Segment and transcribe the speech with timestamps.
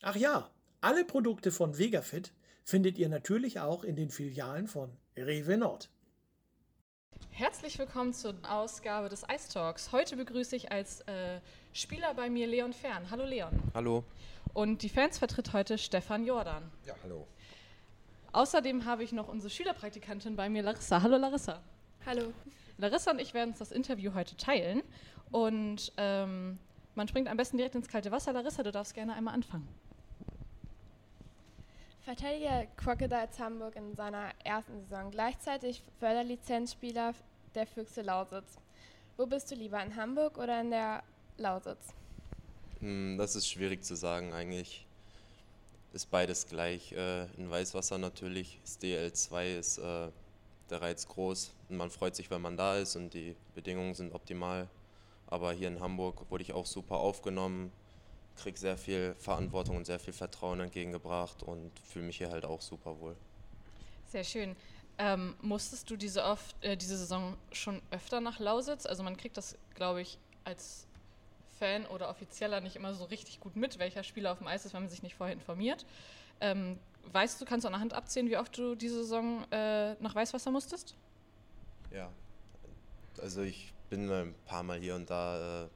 [0.00, 2.32] Ach ja, alle Produkte von Vegafit
[2.64, 5.90] findet ihr natürlich auch in den Filialen von Rewe Nord.
[7.28, 9.92] Herzlich willkommen zur Ausgabe des Ice Talks.
[9.92, 11.40] Heute begrüße ich als äh,
[11.74, 13.10] Spieler bei mir Leon Fern.
[13.10, 13.52] Hallo Leon.
[13.74, 14.04] Hallo.
[14.54, 16.72] Und die Fans vertritt heute Stefan Jordan.
[16.86, 17.28] Ja, hallo.
[18.32, 21.02] Außerdem habe ich noch unsere Schülerpraktikantin bei mir, Larissa.
[21.02, 21.60] Hallo Larissa.
[22.06, 22.32] Hallo.
[22.78, 24.82] Larissa und ich werden uns das Interview heute teilen.
[25.30, 26.58] Und ähm,
[26.94, 28.32] man springt am besten direkt ins kalte Wasser.
[28.32, 29.68] Larissa, du darfst gerne einmal anfangen.
[32.04, 37.14] Verteidiger Crocodiles Hamburg in seiner ersten Saison, gleichzeitig Förderlizenzspieler
[37.54, 38.56] der Füchse Lausitz.
[39.16, 41.02] Wo bist du lieber, in Hamburg oder in der
[41.36, 41.94] Lausitz?
[42.80, 44.86] Hm, das ist schwierig zu sagen eigentlich
[45.92, 46.92] ist beides gleich.
[46.92, 50.08] Äh, in Weißwasser natürlich, das DL2 ist äh,
[50.70, 54.14] der Reiz groß und man freut sich, wenn man da ist und die Bedingungen sind
[54.14, 54.68] optimal.
[55.26, 57.72] Aber hier in Hamburg wurde ich auch super aufgenommen,
[58.36, 62.60] kriege sehr viel Verantwortung und sehr viel Vertrauen entgegengebracht und fühle mich hier halt auch
[62.60, 63.16] super wohl.
[64.08, 64.56] Sehr schön.
[64.98, 68.84] Ähm, musstest du diese, oft, äh, diese Saison schon öfter nach Lausitz?
[68.84, 70.86] Also man kriegt das, glaube ich, als
[71.62, 74.74] Fan oder Offizieller nicht immer so richtig gut mit, welcher Spieler auf dem Eis ist,
[74.74, 75.86] wenn man sich nicht vorher informiert.
[76.40, 76.76] Ähm,
[77.12, 80.12] weißt du, kannst du an der Hand abzählen, wie oft du diese Saison äh, nach
[80.12, 80.96] Weißwasser musstest?
[81.92, 82.10] Ja,
[83.20, 85.68] also ich bin ein paar Mal hier und da äh,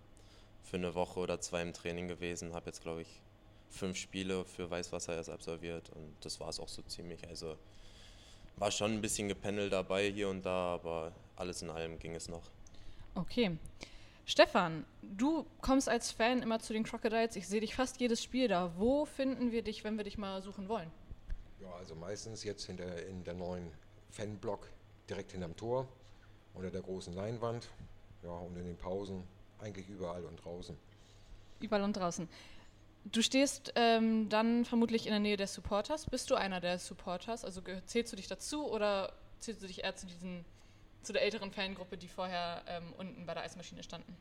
[0.64, 3.22] für eine Woche oder zwei im Training gewesen, habe jetzt glaube ich
[3.70, 7.28] fünf Spiele für Weißwasser erst absolviert und das war es auch so ziemlich.
[7.28, 7.56] Also
[8.56, 12.28] war schon ein bisschen gependelt dabei hier und da, aber alles in allem ging es
[12.28, 12.42] noch.
[13.14, 13.56] Okay.
[14.28, 17.36] Stefan, du kommst als Fan immer zu den Crocodiles.
[17.36, 18.72] Ich sehe dich fast jedes Spiel da.
[18.76, 20.90] Wo finden wir dich, wenn wir dich mal suchen wollen?
[21.60, 23.70] Ja, also meistens jetzt hinter, in der neuen
[24.10, 24.68] Fanblock
[25.08, 25.88] direkt hinterm Tor,
[26.54, 27.68] unter der großen Leinwand.
[28.24, 29.22] Ja, und in den Pausen
[29.60, 30.76] eigentlich überall und draußen.
[31.60, 32.28] Überall und draußen.
[33.04, 36.06] Du stehst ähm, dann vermutlich in der Nähe der Supporters.
[36.06, 37.44] Bist du einer der Supporters?
[37.44, 40.44] Also zählst du dich dazu oder zählst du dich eher zu diesen
[41.06, 44.16] zu der älteren Fangruppe, die vorher ähm, unten bei der Eismaschine standen?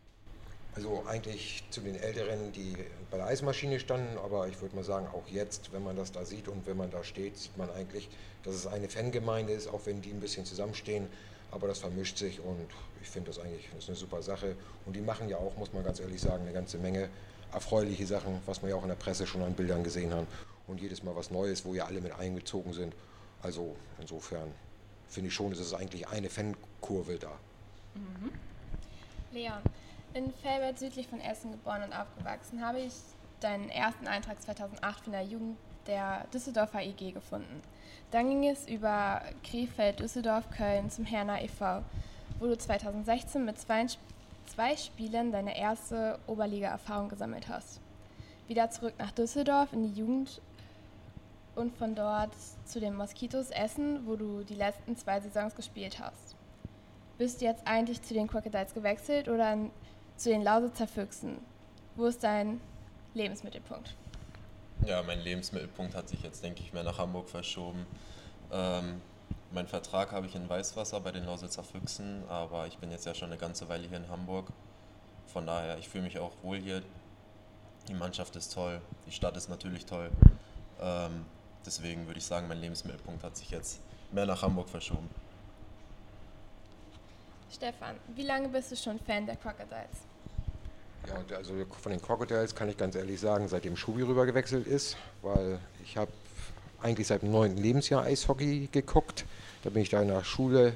[0.75, 2.75] Also eigentlich zu den Älteren, die
[3.09, 6.25] bei der Eismaschine standen, aber ich würde mal sagen, auch jetzt, wenn man das da
[6.25, 8.09] sieht und wenn man da steht, sieht man eigentlich,
[8.43, 11.07] dass es eine Fangemeinde ist, auch wenn die ein bisschen zusammenstehen,
[11.49, 12.67] aber das vermischt sich und
[13.01, 15.71] ich finde das eigentlich das ist eine super Sache und die machen ja auch, muss
[15.71, 17.09] man ganz ehrlich sagen, eine ganze Menge
[17.53, 20.27] erfreuliche Sachen, was man ja auch in der Presse schon an Bildern gesehen hat
[20.67, 22.93] und jedes Mal was Neues, wo ja alle mit eingezogen sind.
[23.41, 24.51] Also insofern
[25.07, 27.31] finde ich schon, es ist eigentlich eine Fankurve da.
[27.95, 28.31] Mhm.
[29.31, 29.61] Leon,
[30.13, 32.93] in Felbert südlich von Essen geboren und aufgewachsen, habe ich
[33.41, 35.57] deinen ersten Eintrag 2008 von der Jugend
[35.87, 37.61] der Düsseldorfer IG gefunden.
[38.11, 41.83] Dann ging es über Krefeld, Düsseldorf, Köln zum Herner e.V.,
[42.39, 43.85] wo du 2016 mit zwei,
[44.45, 47.79] zwei Spielen deine erste Oberliga-Erfahrung gesammelt hast.
[48.47, 50.41] Wieder zurück nach Düsseldorf in die Jugend
[51.55, 52.33] und von dort
[52.65, 56.35] zu den Moskitos Essen, wo du die letzten zwei Saisons gespielt hast.
[57.17, 59.57] Bist du jetzt eigentlich zu den Crocodiles gewechselt oder
[60.17, 61.37] zu den Lausitzer Füchsen?
[61.95, 62.59] Wo ist dein
[63.13, 63.95] Lebensmittelpunkt?
[64.85, 67.85] Ja, mein Lebensmittelpunkt hat sich jetzt, denke ich, mehr nach Hamburg verschoben.
[68.51, 69.01] Ähm,
[69.51, 73.15] mein Vertrag habe ich in Weißwasser bei den Lausitzer Füchsen, aber ich bin jetzt ja
[73.15, 74.47] schon eine ganze Weile hier in Hamburg.
[75.27, 76.83] Von daher, ich fühle mich auch wohl hier.
[77.87, 80.11] Die Mannschaft ist toll, die Stadt ist natürlich toll.
[80.81, 81.25] Ähm,
[81.65, 83.79] deswegen würde ich sagen, mein Lebensmittelpunkt hat sich jetzt
[84.11, 85.09] mehr nach Hamburg verschoben.
[87.51, 90.05] Stefan, wie lange bist du schon Fan der Crocodiles?
[91.07, 94.97] Ja, also von den Crocodiles kann ich ganz ehrlich sagen, seitdem Schubi rüber gewechselt ist,
[95.21, 96.11] weil ich habe
[96.81, 99.25] eigentlich seit dem neunten Lebensjahr Eishockey geguckt.
[99.63, 100.75] Da bin ich da in der Schule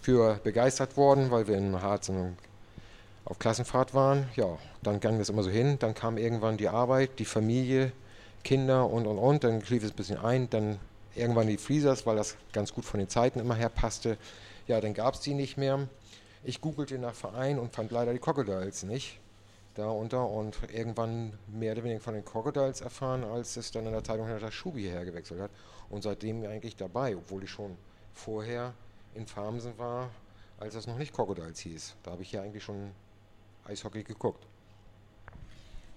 [0.00, 2.10] für begeistert worden, weil wir in Harz
[3.24, 4.28] auf Klassenfahrt waren.
[4.36, 5.78] Ja, dann ging das immer so hin.
[5.78, 7.92] Dann kam irgendwann die Arbeit, die Familie,
[8.44, 9.42] Kinder und und und.
[9.42, 10.48] Dann schlief es ein bisschen ein.
[10.50, 10.78] Dann
[11.16, 14.16] irgendwann die Freezers, weil das ganz gut von den Zeiten immer her passte.
[14.68, 15.88] Ja, dann gab es die nicht mehr.
[16.44, 19.18] Ich googelte nach Verein und fand leider die Crocodiles nicht
[19.74, 23.92] da unter und irgendwann mehr oder weniger von den Crocodiles erfahren, als es dann in
[23.92, 25.50] der Zeitung der Schubi hergewechselt hat.
[25.90, 27.76] Und seitdem eigentlich dabei, obwohl ich schon
[28.12, 28.72] vorher
[29.14, 30.10] in Farmsen war,
[30.58, 31.96] als es noch nicht Crocodiles hieß.
[32.02, 32.92] Da habe ich ja eigentlich schon
[33.64, 34.46] Eishockey geguckt.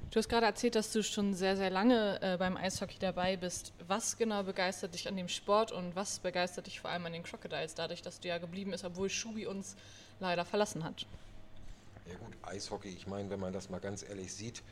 [0.09, 3.73] Du hast gerade erzählt, dass du schon sehr, sehr lange äh, beim Eishockey dabei bist.
[3.87, 7.23] Was genau begeistert dich an dem Sport und was begeistert dich vor allem an den
[7.23, 9.75] Crocodiles, dadurch, dass du ja geblieben bist, obwohl Schubi uns
[10.21, 11.05] leider verlassen hat?
[12.05, 14.63] Ja gut, Eishockey, ich meine, wenn man das mal ganz ehrlich sieht,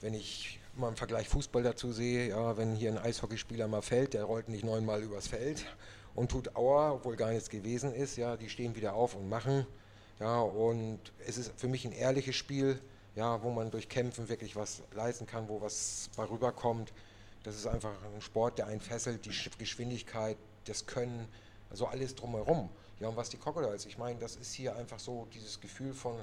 [0.00, 4.14] wenn ich mal im Vergleich Fußball dazu sehe, ja, wenn hier ein Eishockeyspieler mal fällt,
[4.14, 5.66] der rollt nicht neunmal übers Feld
[6.14, 9.66] und tut Aua, obwohl gar nichts gewesen ist, ja, die stehen wieder auf und machen,
[10.20, 12.80] ja, und es ist für mich ein ehrliches Spiel,
[13.16, 16.92] ja, wo man durch Kämpfen wirklich was leisten kann, wo was bei rüberkommt.
[17.42, 20.36] Das ist einfach ein Sport, der einen fesselt, die Geschwindigkeit,
[20.66, 21.26] das Können,
[21.70, 22.68] also alles drumherum.
[23.00, 26.16] Ja, und was die Crocodiles, ich meine, das ist hier einfach so dieses Gefühl von,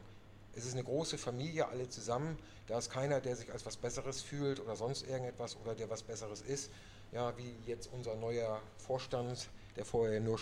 [0.55, 2.37] es ist eine große Familie, alle zusammen.
[2.67, 6.03] Da ist keiner, der sich als was Besseres fühlt oder sonst irgendetwas oder der was
[6.03, 6.71] Besseres ist.
[7.11, 10.39] Ja, wie jetzt unser neuer Vorstand, der vorher nur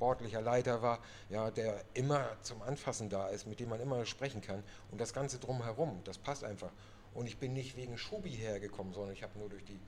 [0.00, 0.98] sportlicher Leiter war,
[1.28, 4.62] ja, der immer zum Anfassen da ist, mit dem man immer sprechen kann.
[4.90, 6.70] Und das Ganze drumherum, das passt einfach.
[7.12, 9.78] Und ich bin nicht wegen Schubi hergekommen, sondern ich habe nur durch, die,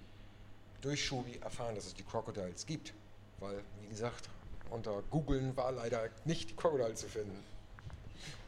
[0.82, 2.92] durch Schubi erfahren, dass es die Crocodiles gibt.
[3.40, 4.28] Weil, wie gesagt,
[4.68, 7.42] unter Googlen war leider nicht die Crocodile zu finden.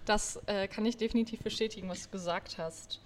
[0.05, 3.00] Das äh, kann ich definitiv bestätigen, was du gesagt hast.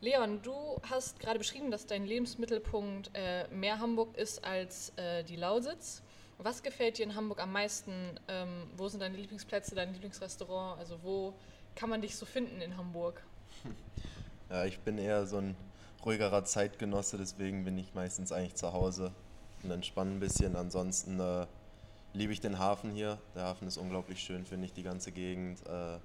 [0.00, 5.36] Leon, du hast gerade beschrieben, dass dein Lebensmittelpunkt äh, mehr Hamburg ist als äh, die
[5.36, 6.02] Lausitz.
[6.38, 8.20] Was gefällt dir in Hamburg am meisten?
[8.28, 10.78] Ähm, wo sind deine Lieblingsplätze, dein Lieblingsrestaurant?
[10.78, 11.34] Also wo
[11.74, 13.22] kann man dich so finden in Hamburg?
[14.48, 15.56] Ja, ich bin eher so ein
[16.04, 19.10] ruhigerer Zeitgenosse, deswegen bin ich meistens eigentlich zu Hause
[19.64, 20.54] und entspanne ein bisschen.
[20.54, 21.48] Ansonsten äh,
[22.12, 23.18] liebe ich den Hafen hier.
[23.34, 25.66] Der Hafen ist unglaublich schön, finde ich, die ganze Gegend.
[25.66, 25.98] Äh,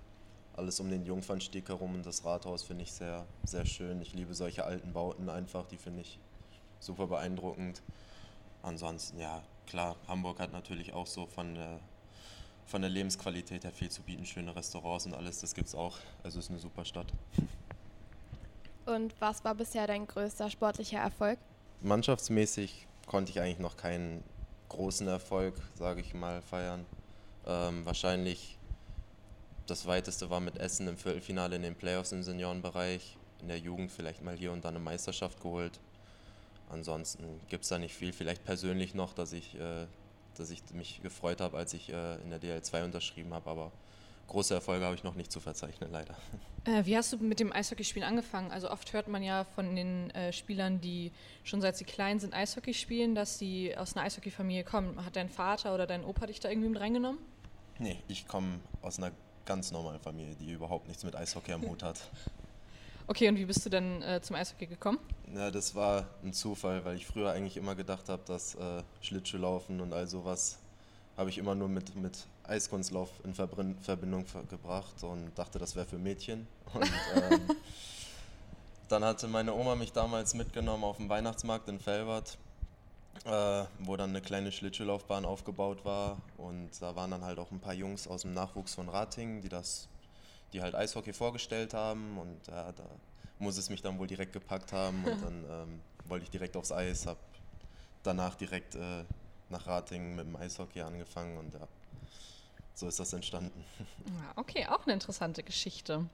[0.56, 4.02] alles um den Jungfernstieg herum und das Rathaus finde ich sehr, sehr schön.
[4.02, 6.20] Ich liebe solche alten Bauten einfach, die finde ich
[6.80, 7.84] super beeindruckend.
[8.64, 11.80] Ansonsten, ja, klar, Hamburg hat natürlich auch so von der,
[12.66, 15.98] von der Lebensqualität her viel zu bieten, schöne Restaurants und alles, das gibt es auch.
[16.24, 17.08] Also es ist eine super Stadt.
[18.86, 21.40] Und was war bisher dein größter sportlicher Erfolg?
[21.80, 24.24] Mannschaftsmäßig konnte ich eigentlich noch keinen
[24.68, 26.86] großen Erfolg, sage ich mal, feiern.
[27.48, 28.58] Ähm, wahrscheinlich
[29.68, 33.18] das weiteste war mit Essen im Viertelfinale in den Playoffs im Seniorenbereich.
[33.42, 35.80] In der Jugend vielleicht mal hier und da eine Meisterschaft geholt.
[36.72, 38.14] Ansonsten gibt es da nicht viel.
[38.14, 39.88] Vielleicht persönlich noch, dass ich, äh,
[40.36, 43.72] dass ich mich gefreut habe, als ich äh, in der DL2 unterschrieben habe, aber
[44.28, 46.16] große Erfolge habe ich noch nicht zu verzeichnen, leider.
[46.64, 48.52] Äh, wie hast du mit dem Eishockeyspielen angefangen?
[48.52, 51.12] Also oft hört man ja von den äh, Spielern, die
[51.44, 55.04] schon seit sie klein sind Eishockey spielen, dass sie aus einer Eishockeyfamilie kommen.
[55.04, 57.20] Hat dein Vater oder dein Opa dich da irgendwie mit reingenommen?
[57.80, 59.12] Nee, ich komme aus einer
[59.44, 62.00] ganz normalen Familie, die überhaupt nichts mit Eishockey am Hut hat.
[63.08, 65.00] Okay, und wie bist du denn äh, zum Eishockey gekommen?
[65.34, 69.82] Ja, das war ein Zufall, weil ich früher eigentlich immer gedacht habe, dass äh, Schlittschuhlaufen
[69.82, 70.60] und all sowas
[71.18, 75.98] habe ich immer nur mit, mit Eiskunstlauf in Verbindung gebracht und dachte, das wäre für
[75.98, 76.48] Mädchen.
[76.74, 77.42] Und ähm,
[78.90, 82.38] dann hatte meine Oma mich damals mitgenommen auf den Weihnachtsmarkt in Felbert,
[83.26, 86.18] äh, wo dann eine kleine Schlittschuhlaufbahn aufgebaut war.
[86.38, 89.50] Und da waren dann halt auch ein paar Jungs aus dem Nachwuchs von Ratingen, die
[89.50, 89.88] das
[90.54, 92.86] die halt Eishockey vorgestellt haben und äh, da
[93.40, 96.72] muss es mich dann wohl direkt gepackt haben und dann ähm, wollte ich direkt aufs
[96.72, 97.20] Eis, habe
[98.04, 99.04] danach direkt äh,
[99.50, 101.68] nach Ratingen mit dem Eishockey angefangen und ja,
[102.74, 103.64] so ist das entstanden.
[104.06, 106.06] Ja, okay, auch eine interessante Geschichte.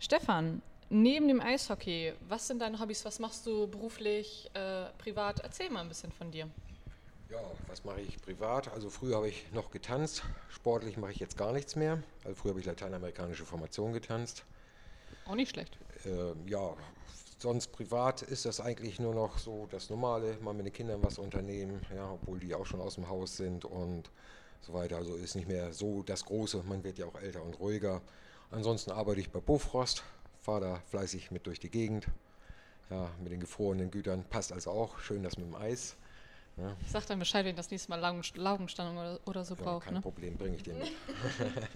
[0.00, 3.04] Stefan, neben dem Eishockey, was sind deine Hobbys?
[3.04, 5.40] Was machst du beruflich, äh, privat?
[5.40, 6.48] Erzähl mal ein bisschen von dir.
[7.30, 8.72] Ja, was mache ich privat?
[8.72, 10.22] Also früher habe ich noch getanzt.
[10.48, 12.02] Sportlich mache ich jetzt gar nichts mehr.
[12.24, 14.44] Also früher habe ich lateinamerikanische Formation getanzt.
[15.26, 15.78] Auch nicht schlecht.
[16.06, 16.74] Äh, ja,
[17.38, 21.18] sonst privat ist das eigentlich nur noch so das Normale, mal mit den Kindern was
[21.18, 24.10] unternehmen, ja, obwohl die auch schon aus dem Haus sind und
[24.62, 24.96] so weiter.
[24.96, 28.00] Also ist nicht mehr so das Große, man wird ja auch älter und ruhiger.
[28.50, 30.02] Ansonsten arbeite ich bei Bofrost,
[30.40, 32.08] fahre da fleißig mit durch die Gegend.
[32.88, 34.98] Ja, mit den gefrorenen Gütern passt also auch.
[35.00, 35.94] Schön das mit dem Eis.
[36.58, 36.76] Ja.
[36.84, 38.00] Ich sag dann Bescheid, wenn ich das nächste Mal
[38.34, 39.84] Laugenstangen oder, oder so ja, brauche.
[39.84, 40.00] Kein ne?
[40.00, 40.90] Problem, bringe ich dir mit.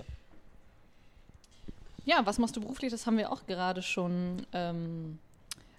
[2.05, 2.91] ja, was machst du beruflich?
[2.91, 5.19] Das haben wir auch gerade schon ähm,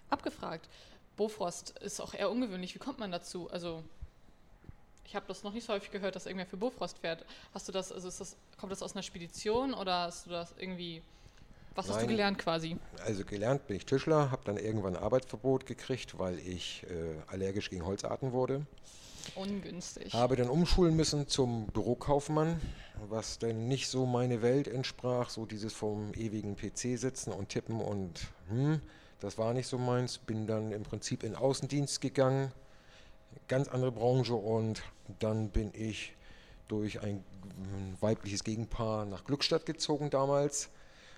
[0.10, 0.70] abgefragt.
[1.18, 2.74] Bofrost ist auch eher ungewöhnlich.
[2.76, 3.50] Wie kommt man dazu?
[3.52, 3.84] Also
[5.06, 7.24] ich habe das noch nicht so häufig gehört, dass irgendwer für Bofrost fährt.
[7.54, 11.04] Hast du das, also das, kommt das aus einer Spedition oder hast du das irgendwie,
[11.76, 12.78] was Nein, hast du gelernt quasi?
[13.06, 17.70] Also gelernt bin ich Tischler, habe dann irgendwann ein Arbeitsverbot gekriegt, weil ich äh, allergisch
[17.70, 18.66] gegen Holzarten wurde.
[19.36, 20.14] Ungünstig.
[20.14, 22.60] Habe dann umschulen müssen zum Bürokaufmann,
[23.10, 27.80] was dann nicht so meine Welt entsprach, so dieses vom ewigen PC sitzen und tippen
[27.80, 28.82] und hm,
[29.20, 30.18] das war nicht so meins.
[30.18, 32.52] Bin dann im Prinzip in Außendienst gegangen,
[33.48, 34.84] ganz andere Branche und
[35.20, 36.14] dann bin ich
[36.68, 37.24] durch ein
[38.00, 40.70] weibliches Gegenpaar nach Glückstadt gezogen damals,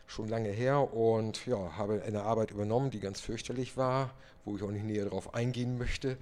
[0.07, 4.11] schon lange her und ja, habe eine Arbeit übernommen, die ganz fürchterlich war,
[4.43, 6.17] wo ich auch nicht näher darauf eingehen möchte.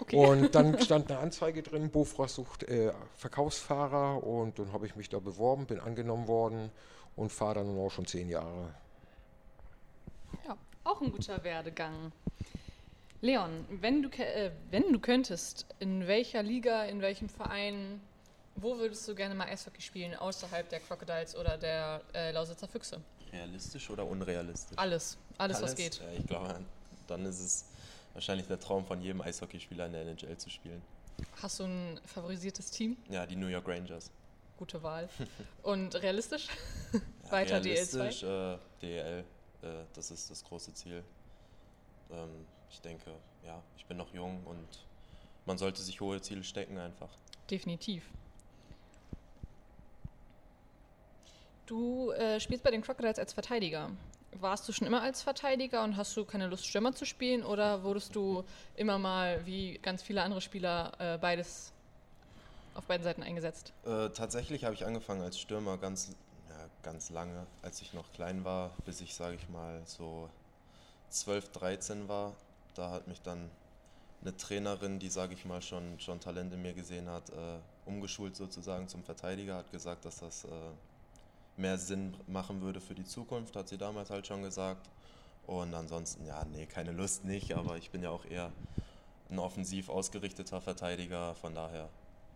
[0.00, 0.16] Okay.
[0.16, 5.08] Und dann stand eine Anzeige drin, Bofrost sucht äh, Verkaufsfahrer und dann habe ich mich
[5.08, 6.70] da beworben, bin angenommen worden
[7.16, 8.74] und fahre dann nun auch schon zehn Jahre.
[10.46, 12.12] Ja, auch ein guter Werdegang.
[13.20, 18.00] Leon, wenn du, äh, wenn du könntest, in welcher Liga, in welchem Verein,
[18.54, 23.00] wo würdest du gerne mal Eishockey spielen, außerhalb der Crocodiles oder der äh, Lausitzer Füchse?
[23.32, 24.76] Realistisch oder unrealistisch?
[24.78, 25.70] Alles, alles, alles?
[25.70, 26.00] was geht.
[26.00, 26.60] Ja, ich glaube,
[27.06, 27.64] dann ist es
[28.14, 30.82] wahrscheinlich der Traum von jedem Eishockeyspieler in der NHL zu spielen.
[31.42, 32.96] Hast du ein favorisiertes Team?
[33.08, 34.10] Ja, die New York Rangers.
[34.56, 35.08] Gute Wahl.
[35.62, 36.48] Und realistisch?
[36.92, 38.54] Ja, Weiter realistisch, DL2?
[38.54, 39.24] Äh, DL,
[39.62, 41.04] äh, das ist das große Ziel.
[42.10, 43.12] Ähm, ich denke,
[43.44, 44.86] ja, ich bin noch jung und
[45.46, 47.10] man sollte sich hohe Ziele stecken einfach.
[47.50, 48.04] Definitiv.
[51.68, 53.90] Du äh, spielst bei den Crocodiles als Verteidiger.
[54.32, 57.82] Warst du schon immer als Verteidiger und hast du keine Lust, Stürmer zu spielen oder
[57.84, 58.44] wurdest du
[58.74, 61.72] immer mal, wie ganz viele andere Spieler, äh, beides
[62.74, 63.72] auf beiden Seiten eingesetzt?
[63.84, 66.16] Äh, tatsächlich habe ich angefangen als Stürmer ganz,
[66.48, 70.28] ja, ganz lange, als ich noch klein war, bis ich, sage ich mal, so
[71.10, 72.34] 12, 13 war
[72.78, 73.50] da hat mich dann
[74.20, 78.36] eine Trainerin, die, sage ich mal, schon, schon Talent in mir gesehen hat, äh, umgeschult
[78.36, 80.48] sozusagen zum Verteidiger, hat gesagt, dass das äh,
[81.58, 84.88] mehr Sinn machen würde für die Zukunft, hat sie damals halt schon gesagt.
[85.46, 88.52] Und ansonsten, ja, nee, keine Lust nicht, aber ich bin ja auch eher
[89.30, 91.88] ein offensiv ausgerichteter Verteidiger, von daher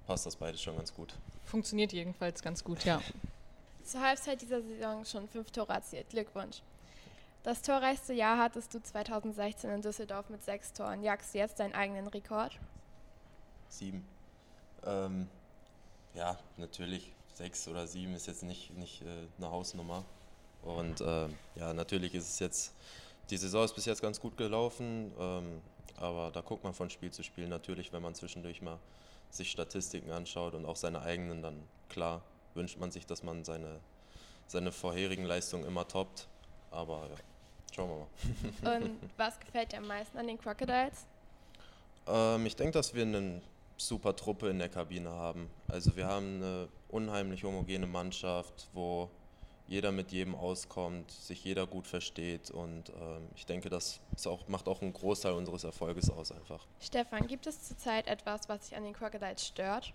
[0.07, 1.14] passt das beides schon ganz gut.
[1.45, 3.00] Funktioniert jedenfalls ganz gut, ja.
[3.85, 6.09] Zur Halbzeit dieser Saison schon fünf Tore erzielt.
[6.11, 6.62] Glückwunsch.
[7.43, 11.02] Das torreichste Jahr hattest du 2016 in Düsseldorf mit sechs Toren.
[11.02, 12.57] Jagst du jetzt deinen eigenen Rekord?
[13.69, 14.07] Sieben.
[14.87, 15.29] Ähm,
[16.14, 17.12] ja, natürlich.
[17.42, 19.06] Sechs oder sieben ist jetzt nicht, nicht äh,
[19.37, 20.04] eine Hausnummer.
[20.62, 22.72] Und äh, ja, natürlich ist es jetzt,
[23.30, 25.61] die Saison ist bis jetzt ganz gut gelaufen, ähm,
[25.96, 28.78] aber da guckt man von Spiel zu Spiel natürlich, wenn man zwischendurch mal
[29.30, 32.22] sich Statistiken anschaut und auch seine eigenen, dann klar
[32.54, 33.80] wünscht man sich, dass man seine,
[34.46, 36.28] seine vorherigen Leistungen immer toppt.
[36.70, 37.16] Aber ja.
[37.75, 38.76] Schauen wir mal.
[38.76, 41.06] Und was gefällt dir am meisten an den Crocodiles?
[42.06, 43.40] Ähm, ich denke, dass wir eine
[43.87, 45.51] super Truppe in der Kabine haben.
[45.69, 49.11] Also wir haben eine unheimlich homogene Mannschaft, wo
[49.67, 54.69] jeder mit jedem auskommt, sich jeder gut versteht und ähm, ich denke, das auch, macht
[54.69, 56.67] auch einen Großteil unseres Erfolges aus einfach.
[56.81, 59.95] Stefan, gibt es zurzeit etwas, was dich an den Crocodiles stört?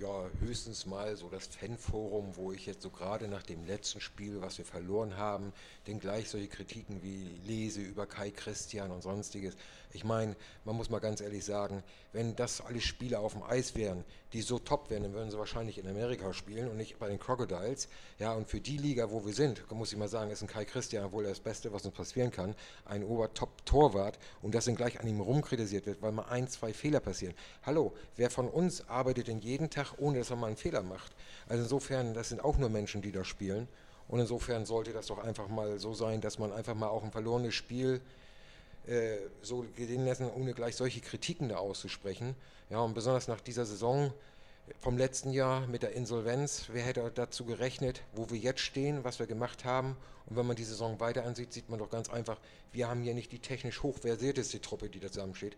[0.00, 4.40] Ja, höchstens mal so das Fanforum, wo ich jetzt so gerade nach dem letzten Spiel,
[4.40, 5.52] was wir verloren haben,
[5.86, 9.54] denn gleich solche Kritiken wie lese über Kai Christian und sonstiges.
[9.92, 13.76] Ich meine, man muss mal ganz ehrlich sagen, wenn das alle Spiele auf dem Eis
[13.76, 17.08] wären, die so top wären, dann würden sie wahrscheinlich in Amerika spielen und nicht bei
[17.08, 17.88] den Crocodiles.
[18.18, 20.64] Ja, und für die Liga, wo wir sind, muss ich mal sagen, ist ein Kai
[20.64, 22.54] Christian wohl das Beste, was uns passieren kann.
[22.86, 27.00] Ein Obertop-Torwart und das dann gleich an ihm rumkritisiert wird, weil mal ein, zwei Fehler
[27.00, 27.34] passieren.
[27.62, 31.12] Hallo, wer von uns arbeitet denn jeden Tag, ohne dass er mal einen Fehler macht?
[31.48, 33.68] Also insofern, das sind auch nur Menschen, die da spielen.
[34.08, 37.12] Und insofern sollte das doch einfach mal so sein, dass man einfach mal auch ein
[37.12, 38.00] verlorenes Spiel
[38.86, 42.34] äh, so gehen lassen, ohne gleich solche Kritiken da auszusprechen.
[42.70, 44.12] Ja, und besonders nach dieser Saison
[44.80, 49.18] vom letzten Jahr mit der Insolvenz, wer hätte dazu gerechnet, wo wir jetzt stehen, was
[49.18, 49.96] wir gemacht haben.
[50.26, 52.38] Und wenn man die Saison weiter ansieht, sieht man doch ganz einfach,
[52.72, 55.56] wir haben hier nicht die technisch hochversierteste Truppe, die da zusammensteht,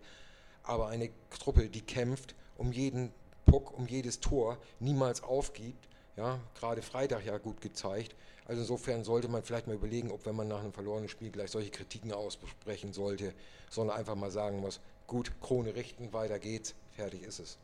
[0.62, 3.12] aber eine Truppe, die kämpft um jeden
[3.54, 5.88] Puck, um jedes Tor, niemals aufgibt.
[6.16, 8.16] Ja, gerade Freitag ja gut gezeigt.
[8.46, 11.52] Also insofern sollte man vielleicht mal überlegen, ob wenn man nach einem verlorenen Spiel gleich
[11.52, 13.32] solche Kritiken aussprechen sollte,
[13.70, 17.58] sondern einfach mal sagen muss, gut, Krone richten, weiter geht's, fertig ist es.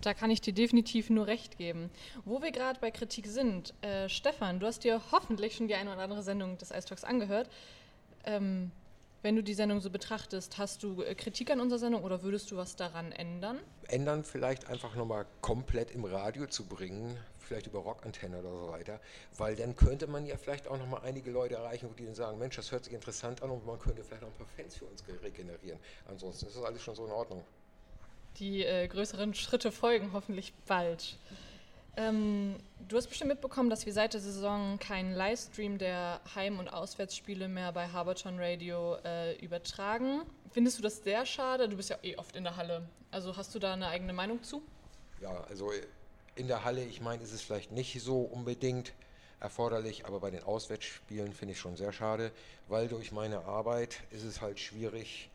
[0.00, 1.90] Da kann ich dir definitiv nur recht geben.
[2.24, 5.92] Wo wir gerade bei Kritik sind, äh, Stefan, du hast dir hoffentlich schon die eine
[5.92, 7.50] oder andere Sendung des Ice Talks angehört.
[8.24, 8.70] Ähm,
[9.26, 12.48] wenn du die Sendung so betrachtest, hast du äh, Kritik an unserer Sendung oder würdest
[12.52, 13.58] du was daran ändern?
[13.88, 19.00] Ändern vielleicht einfach nochmal komplett im Radio zu bringen, vielleicht über Rockantenne oder so weiter,
[19.36, 22.54] weil dann könnte man ja vielleicht auch nochmal einige Leute erreichen, die dann sagen, Mensch,
[22.54, 25.02] das hört sich interessant an und man könnte vielleicht auch ein paar Fans für uns
[25.24, 25.80] regenerieren.
[26.08, 27.44] Ansonsten ist das alles schon so in Ordnung.
[28.38, 31.18] Die äh, größeren Schritte folgen hoffentlich bald.
[31.96, 32.56] Ähm,
[32.88, 37.48] du hast bestimmt mitbekommen, dass wir seit der Saison keinen Livestream der Heim- und Auswärtsspiele
[37.48, 40.22] mehr bei Haberton Radio äh, übertragen.
[40.50, 41.68] Findest du das sehr schade?
[41.68, 42.86] Du bist ja eh oft in der Halle.
[43.10, 44.62] Also hast du da eine eigene Meinung zu?
[45.22, 45.72] Ja, also
[46.34, 48.92] in der Halle, ich meine, ist es vielleicht nicht so unbedingt
[49.40, 52.30] erforderlich, aber bei den Auswärtsspielen finde ich schon sehr schade,
[52.68, 55.30] weil durch meine Arbeit ist es halt schwierig,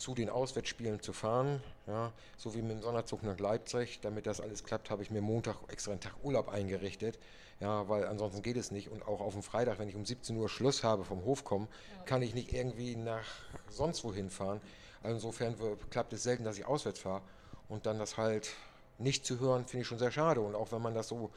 [0.00, 1.62] zu den Auswärtsspielen zu fahren.
[1.86, 4.00] Ja, so wie mit dem Sonderzug nach Leipzig.
[4.00, 7.18] Damit das alles klappt, habe ich mir Montag extra einen Tag Urlaub eingerichtet.
[7.60, 8.88] Ja, weil ansonsten geht es nicht.
[8.88, 11.68] Und auch auf dem Freitag, wenn ich um 17 Uhr Schluss habe vom Hof kommen,
[11.96, 12.02] ja.
[12.04, 13.26] kann ich nicht irgendwie nach
[13.68, 14.62] sonst wohin fahren.
[15.02, 15.54] Also insofern
[15.90, 17.22] klappt es selten, dass ich auswärts fahre.
[17.68, 18.54] Und dann das halt
[18.98, 20.40] nicht zu hören, finde ich schon sehr schade.
[20.40, 21.30] Und auch wenn man das so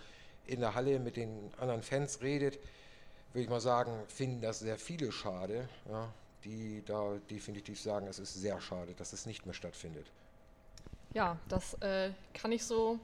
[0.46, 2.60] in der Halle mit den anderen Fans redet,
[3.34, 5.68] würde ich mal sagen, finden das sehr viele schade.
[5.90, 10.08] Ja, die da definitiv sagen, es ist sehr schade, dass es nicht mehr stattfindet.
[11.14, 13.00] Ja, das äh, kann ich so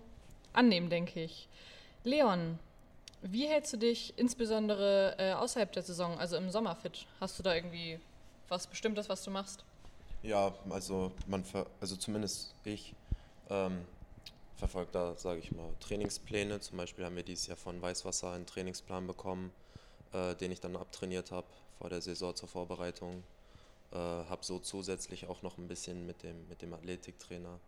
[0.53, 1.47] annehmen, denke ich.
[2.03, 2.57] Leon,
[3.21, 7.05] wie hältst du dich insbesondere äh, außerhalb der Saison, also im Sommer fit?
[7.19, 7.99] Hast du da irgendwie
[8.47, 9.63] was Bestimmtes, was du machst?
[10.23, 11.43] Ja, also man,
[11.79, 12.95] also zumindest ich
[13.49, 13.85] ähm,
[14.55, 16.59] verfolge da, sage ich mal, Trainingspläne.
[16.59, 19.51] Zum Beispiel haben wir dieses Jahr von Weißwasser einen Trainingsplan bekommen,
[20.13, 21.47] äh, den ich dann abtrainiert habe
[21.79, 23.23] vor der Saison zur Vorbereitung.
[23.91, 27.59] Äh, habe so zusätzlich auch noch ein bisschen mit dem, mit dem Athletiktrainer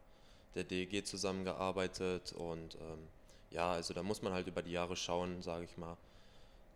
[0.54, 3.08] der DEG zusammengearbeitet und ähm,
[3.50, 5.98] ja, also da muss man halt über die Jahre schauen, sage ich mal,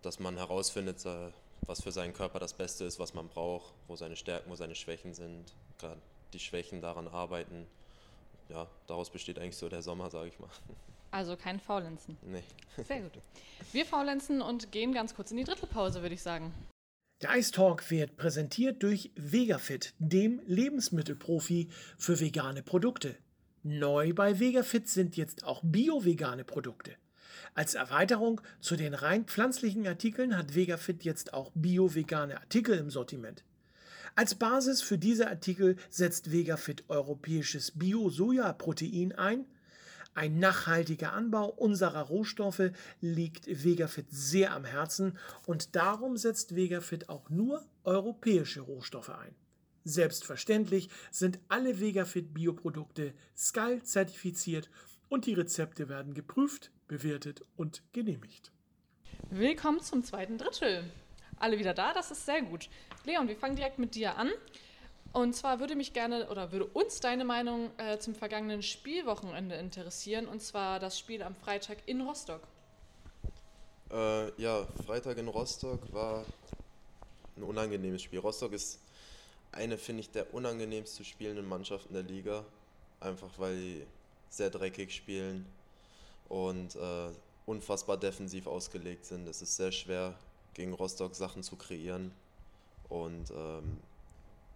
[0.02, 1.32] dass man herausfindet, äh,
[1.68, 4.76] was für seinen Körper das Beste ist, was man braucht, wo seine Stärken, wo seine
[4.76, 6.02] Schwächen sind, gerade
[6.34, 7.68] die Schwächen daran arbeiten.
[8.50, 10.50] Ja, daraus besteht eigentlich so der Sommer, sage ich mal.
[11.12, 12.18] Also kein Faulenzen.
[12.24, 12.44] Nee.
[12.84, 13.14] Sehr gut.
[13.72, 16.54] Wir faulenzen und gehen ganz kurz in die Drittelpause, würde ich sagen.
[17.22, 23.16] Der Ice Talk wird präsentiert durch Vegafit, dem Lebensmittelprofi für vegane Produkte.
[23.64, 26.92] Neu bei Vegafit sind jetzt auch bio-vegane Produkte.
[27.54, 33.46] Als Erweiterung zu den rein pflanzlichen Artikeln hat Vegafit jetzt auch bio-vegane Artikel im Sortiment.
[34.16, 39.46] Als Basis für diese Artikel setzt Vegafit europäisches Bio-Soja-Protein ein
[40.16, 47.30] ein nachhaltiger Anbau unserer Rohstoffe liegt Vegafit sehr am Herzen und darum setzt Vegafit auch
[47.30, 49.36] nur europäische Rohstoffe ein.
[49.84, 54.72] Selbstverständlich sind alle Vegafit Bioprodukte Sky zertifiziert
[55.10, 58.52] und die Rezepte werden geprüft, bewertet und genehmigt.
[59.30, 60.84] Willkommen zum zweiten Drittel.
[61.38, 62.70] Alle wieder da, das ist sehr gut.
[63.04, 64.32] Leon, wir fangen direkt mit dir an.
[65.16, 70.28] Und zwar würde mich gerne oder würde uns deine Meinung äh, zum vergangenen Spielwochenende interessieren,
[70.28, 72.42] und zwar das Spiel am Freitag in Rostock.
[73.94, 76.26] Äh, ja, Freitag in Rostock war
[77.38, 78.20] ein unangenehmes Spiel.
[78.20, 78.82] Rostock ist
[79.54, 82.44] eine, finde ich, der unangenehmsten spielenden Mannschaften der Liga,
[83.00, 83.88] einfach weil sie
[84.30, 85.46] sehr dreckig spielen
[86.28, 87.10] und äh,
[87.46, 89.26] unfassbar defensiv ausgelegt sind.
[89.30, 90.14] Es ist sehr schwer,
[90.54, 92.12] gegen Rostock Sachen zu kreieren
[92.90, 93.78] und ähm,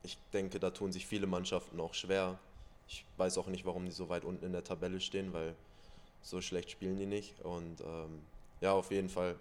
[0.04, 2.40] ich denke, da tun sich viele Mannschaften auch schwer.
[2.88, 5.56] Ich weiß auch nicht, warum die so weit unten in der Tabelle stehen, weil
[6.22, 7.40] so schlecht spielen die nicht.
[7.42, 8.22] Und ähm,
[8.62, 9.36] ja, auf jeden Fall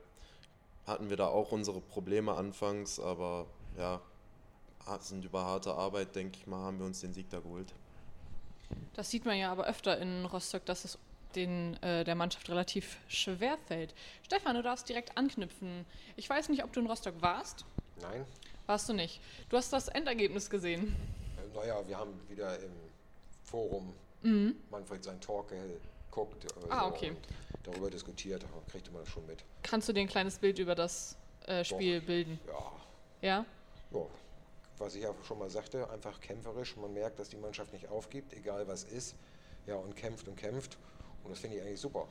[0.86, 4.00] hatten wir da auch unsere Probleme anfangs, aber ja,
[5.00, 7.72] sind über harte Arbeit, denke ich mal, haben wir uns den Sieg da geholt.
[8.94, 10.98] Das sieht man ja aber öfter in Rostock, dass es
[11.34, 13.94] den, äh, der Mannschaft relativ schwer fällt.
[14.22, 15.84] Stefan, du darfst direkt anknüpfen.
[16.16, 17.64] Ich weiß nicht, ob du in Rostock warst.
[18.00, 18.24] Nein.
[18.68, 19.22] Warst du nicht.
[19.48, 20.94] Du hast das Endergebnis gesehen.
[21.38, 22.70] Äh, naja, wir haben wieder im
[23.42, 24.56] Forum mhm.
[24.70, 26.44] Manfred sein Talk geguckt.
[26.44, 27.16] Äh, ah, okay.
[27.62, 29.42] darüber diskutiert, kriegte man das schon mit.
[29.62, 32.06] Kannst du dir ein kleines Bild über das äh, Spiel Doch.
[32.08, 32.40] bilden?
[32.46, 32.72] Ja.
[33.22, 33.46] Ja?
[33.90, 34.06] Ja.
[34.76, 36.76] Was ich ja schon mal sagte, einfach kämpferisch.
[36.76, 39.16] Man merkt, dass die Mannschaft nicht aufgibt, egal was ist.
[39.66, 40.76] Ja, und kämpft und kämpft.
[41.24, 42.06] Und das finde ich eigentlich super.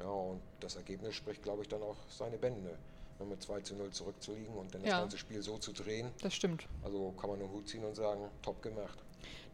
[0.00, 2.76] Ja, und das Ergebnis spricht, glaube ich, dann auch seine Bände
[3.24, 5.00] mit 2 zu 0 zurückzuliegen und dann das ja.
[5.00, 6.10] ganze Spiel so zu drehen.
[6.22, 6.66] Das stimmt.
[6.84, 8.98] Also kann man nur Hut ziehen und sagen, top gemacht.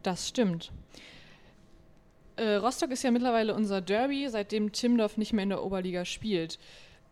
[0.03, 0.73] Das stimmt.
[2.37, 6.59] Äh, Rostock ist ja mittlerweile unser Derby, seitdem Timdorf nicht mehr in der Oberliga spielt.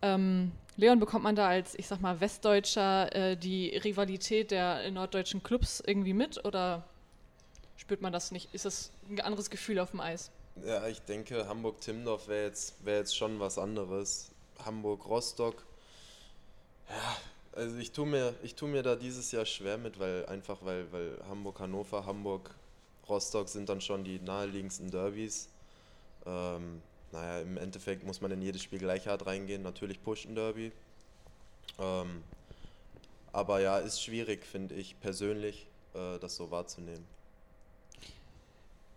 [0.01, 5.43] Ähm, Leon, bekommt man da als, ich sag mal, Westdeutscher äh, die Rivalität der norddeutschen
[5.43, 6.83] Clubs irgendwie mit oder
[7.77, 8.53] spürt man das nicht?
[8.53, 10.31] Ist das ein anderes Gefühl auf dem Eis?
[10.65, 14.31] Ja, ich denke, Hamburg-Timdorf wäre jetzt, wär jetzt schon was anderes.
[14.65, 15.63] Hamburg-Rostock
[16.91, 17.17] ja,
[17.53, 21.17] also ich tue mir, tu mir da dieses Jahr schwer mit, weil einfach weil, weil
[21.27, 22.53] Hamburg, Hannover, Hamburg,
[23.07, 25.49] Rostock sind dann schon die naheliegendsten Derbys.
[26.25, 29.63] Ähm, naja, im Endeffekt muss man in jedes Spiel gleich hart reingehen.
[29.63, 30.71] Natürlich pusht ein Derby.
[31.79, 32.23] Ähm,
[33.33, 37.05] aber ja, ist schwierig, finde ich persönlich, äh, das so wahrzunehmen.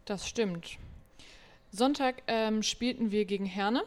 [0.04, 0.78] Das stimmt.
[1.72, 3.84] Sonntag ähm, spielten wir gegen Herne.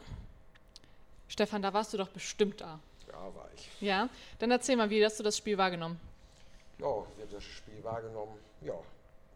[1.28, 2.80] Stefan, da warst du doch bestimmt da.
[3.18, 3.68] Ja, war ich.
[3.80, 5.98] Ja, dann erzähl mal, wie hast du das Spiel wahrgenommen?
[6.78, 8.38] Ja, wir haben das Spiel wahrgenommen.
[8.60, 8.74] Ja,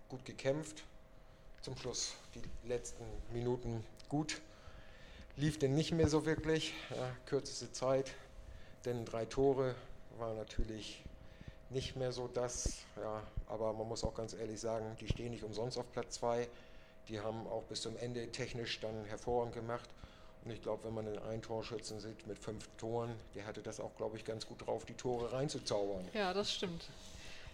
[0.09, 0.85] gut gekämpft.
[1.63, 4.41] Zum Schluss die letzten Minuten gut.
[5.37, 6.75] Lief denn nicht mehr so wirklich.
[6.91, 8.13] Ja, kürzeste Zeit.
[8.85, 9.75] Denn drei Tore
[10.19, 11.03] war natürlich
[11.71, 15.43] nicht mehr so das, ja, aber man muss auch ganz ehrlich sagen, die stehen nicht
[15.43, 16.47] umsonst auf Platz 2.
[17.09, 19.89] Die haben auch bis zum Ende technisch dann hervorragend gemacht.
[20.45, 23.95] Und ich glaube, wenn man einen Torschützen sieht mit fünf Toren, der hatte das auch,
[23.97, 26.09] glaube ich, ganz gut drauf, die Tore reinzuzaubern.
[26.15, 26.85] Ja, das stimmt.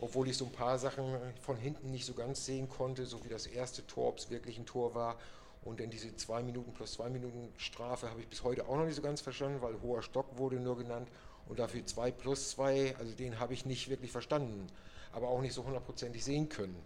[0.00, 1.04] Obwohl ich so ein paar Sachen
[1.42, 4.58] von hinten nicht so ganz sehen konnte, so wie das erste Tor, ob es wirklich
[4.58, 5.16] ein Tor war.
[5.64, 8.86] Und dann diese zwei Minuten plus zwei Minuten Strafe habe ich bis heute auch noch
[8.86, 11.08] nicht so ganz verstanden, weil hoher Stock wurde nur genannt.
[11.48, 14.66] Und dafür zwei plus zwei, also den habe ich nicht wirklich verstanden,
[15.12, 16.80] aber auch nicht so hundertprozentig sehen können.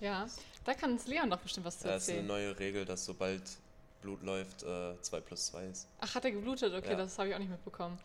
[0.00, 0.26] Ja,
[0.64, 2.26] da kann uns Leon doch bestimmt was zu Ja, es ist eine erzählen.
[2.28, 3.42] neue Regel, dass sobald
[4.00, 5.88] Blut läuft, 2 plus 2 ist.
[6.00, 6.72] Ach, hat er geblutet?
[6.74, 6.96] Okay, Ja.
[6.96, 7.98] das habe ich auch nicht mitbekommen.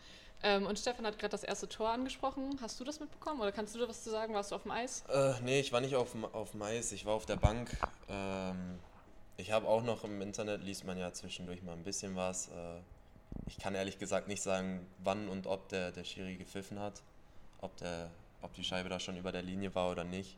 [0.43, 2.59] Ähm, und Stefan hat gerade das erste Tor angesprochen.
[2.61, 4.33] Hast du das mitbekommen oder kannst du da was zu sagen?
[4.33, 5.03] Warst du auf dem Eis?
[5.09, 7.71] Äh, nee, ich war nicht auf, dem- auf dem Eis, ich war auf der Bank.
[8.09, 8.77] Ähm,
[9.37, 12.49] ich habe auch noch im Internet, liest man ja zwischendurch mal ein bisschen was.
[12.49, 12.79] Äh,
[13.47, 17.01] ich kann ehrlich gesagt nicht sagen, wann und ob der, der Schiri gepfiffen hat.
[17.61, 18.09] Ob, der,
[18.41, 20.37] ob die Scheibe da schon über der Linie war oder nicht.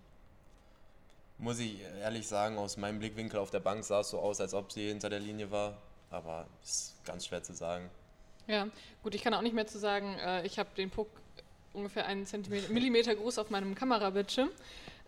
[1.39, 4.53] Muss ich ehrlich sagen, aus meinem Blickwinkel auf der Bank sah es so aus, als
[4.53, 5.77] ob sie hinter der Linie war.
[6.09, 7.89] Aber ist ganz schwer zu sagen.
[8.47, 8.67] Ja,
[9.03, 10.15] gut, ich kann auch nicht mehr zu sagen.
[10.19, 11.09] Äh, ich habe den Puck
[11.73, 14.49] ungefähr einen Zentimeter, Millimeter groß auf meinem Kamerabildschirm.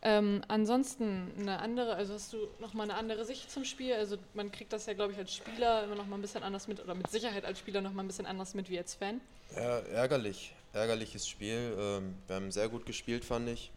[0.02, 3.94] Ähm, ansonsten eine andere, also hast du nochmal eine andere Sicht zum Spiel?
[3.94, 6.82] Also man kriegt das ja, glaube ich, als Spieler immer nochmal ein bisschen anders mit
[6.82, 9.20] oder mit Sicherheit als Spieler nochmal ein bisschen anders mit wie als Fan.
[9.56, 10.54] Ja, ärgerlich.
[10.72, 11.76] Ärgerliches Spiel.
[11.78, 13.72] Ähm, wir haben sehr gut gespielt, fand ich.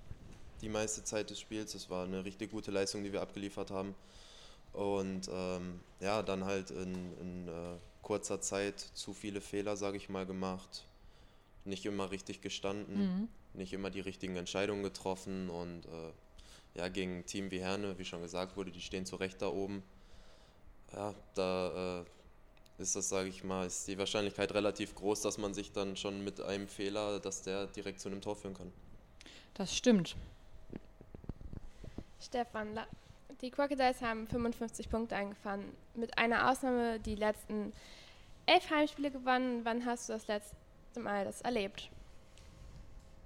[0.62, 1.74] Die meiste Zeit des Spiels.
[1.74, 3.94] Es war eine richtig gute Leistung, die wir abgeliefert haben.
[4.72, 10.08] Und ähm, ja, dann halt in, in äh, kurzer Zeit zu viele Fehler, sage ich
[10.08, 10.86] mal, gemacht.
[11.64, 15.50] Nicht immer richtig gestanden, nicht immer die richtigen Entscheidungen getroffen.
[15.50, 16.12] Und äh,
[16.74, 19.48] ja, gegen ein Team wie Herne, wie schon gesagt wurde, die stehen zu Recht da
[19.48, 19.82] oben.
[20.92, 22.04] Ja, da äh,
[22.82, 26.24] ist das, sage ich mal, ist die Wahrscheinlichkeit relativ groß, dass man sich dann schon
[26.24, 28.72] mit einem Fehler, dass der direkt zu einem Tor führen kann.
[29.54, 30.16] Das stimmt.
[32.22, 32.78] Stefan,
[33.40, 35.64] die Crocodiles haben 55 Punkte eingefahren.
[35.94, 37.72] Mit einer Ausnahme die letzten
[38.46, 39.64] elf Heimspiele gewonnen.
[39.64, 40.54] Wann hast du das letzte
[41.00, 41.90] Mal das erlebt?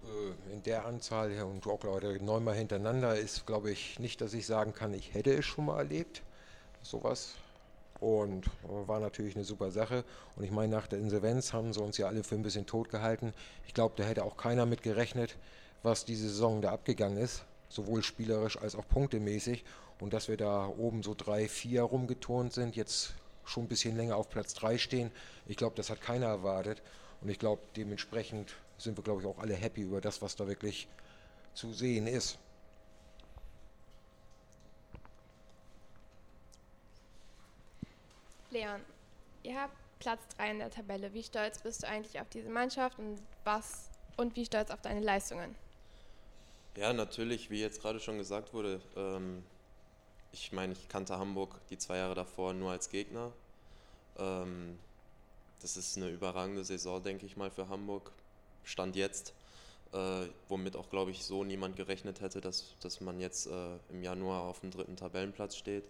[0.05, 4.33] Äh, In der Anzahl ja, und auch Leute neunmal hintereinander ist, glaube ich, nicht, dass
[4.35, 6.23] ich sagen kann, ich hätte es schon mal erlebt.
[6.83, 7.35] Sowas.
[8.01, 10.05] Und äh, war natürlich eine super Sache.
[10.37, 12.89] Und ich meine, nach der Insolvenz haben sie uns ja alle für ein bisschen tot
[12.89, 13.35] gehalten.
[13.67, 15.37] Ich glaube, da hätte auch keiner mit gerechnet,
[15.83, 17.45] was diese Saison da abgegangen ist.
[17.69, 19.65] Sowohl spielerisch als auch punktemäßig.
[20.01, 24.17] Und dass wir da oben so drei, vier rumgeturnt sind, jetzt schon ein bisschen länger
[24.17, 25.11] auf Platz drei stehen.
[25.47, 26.83] Ich glaube, das hat keiner erwartet.
[27.21, 30.47] Und ich glaube, dementsprechend sind wir, glaube ich, auch alle happy über das, was da
[30.47, 30.89] wirklich
[31.55, 32.39] zu sehen ist.
[38.51, 38.81] Leon,
[39.43, 41.13] ihr habt Platz 3 in der Tabelle.
[41.15, 45.01] Wie stolz bist du eigentlich auf diese Mannschaft und was und wie stolz auf deine
[45.01, 45.55] Leistungen?
[46.77, 49.43] Ja, natürlich, wie jetzt gerade schon gesagt wurde, ähm,
[50.31, 53.33] ich meine, ich kannte Hamburg die zwei Jahre davor nur als Gegner.
[54.19, 54.79] Ähm,
[55.63, 58.13] das ist eine überragende Saison, denke ich mal, für Hamburg.
[58.63, 59.33] Stand jetzt,
[59.93, 64.03] äh, womit auch, glaube ich, so niemand gerechnet hätte, dass, dass man jetzt äh, im
[64.03, 65.85] Januar auf dem dritten Tabellenplatz steht.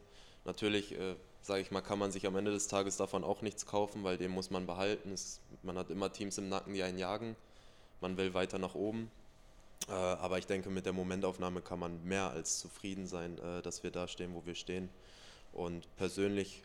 [0.44, 3.66] Natürlich, äh, sage ich mal, kann man sich am Ende des Tages davon auch nichts
[3.66, 5.10] kaufen, weil den muss man behalten.
[5.10, 7.34] Es, man hat immer Teams im Nacken, die einen jagen.
[8.00, 9.10] Man will weiter nach oben.
[9.88, 13.82] Äh, aber ich denke, mit der Momentaufnahme kann man mehr als zufrieden sein, äh, dass
[13.82, 14.88] wir da stehen, wo wir stehen.
[15.52, 16.62] Und persönlich,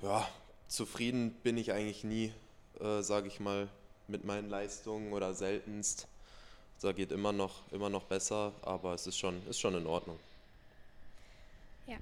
[0.00, 0.26] ja,
[0.68, 2.32] zufrieden bin ich eigentlich nie,
[2.80, 3.68] äh, sage ich mal,
[4.08, 6.06] mit meinen Leistungen oder seltenst.
[6.80, 10.18] Da geht immer noch, immer noch besser, aber es ist schon, ist schon in Ordnung.
[11.86, 11.96] Ja.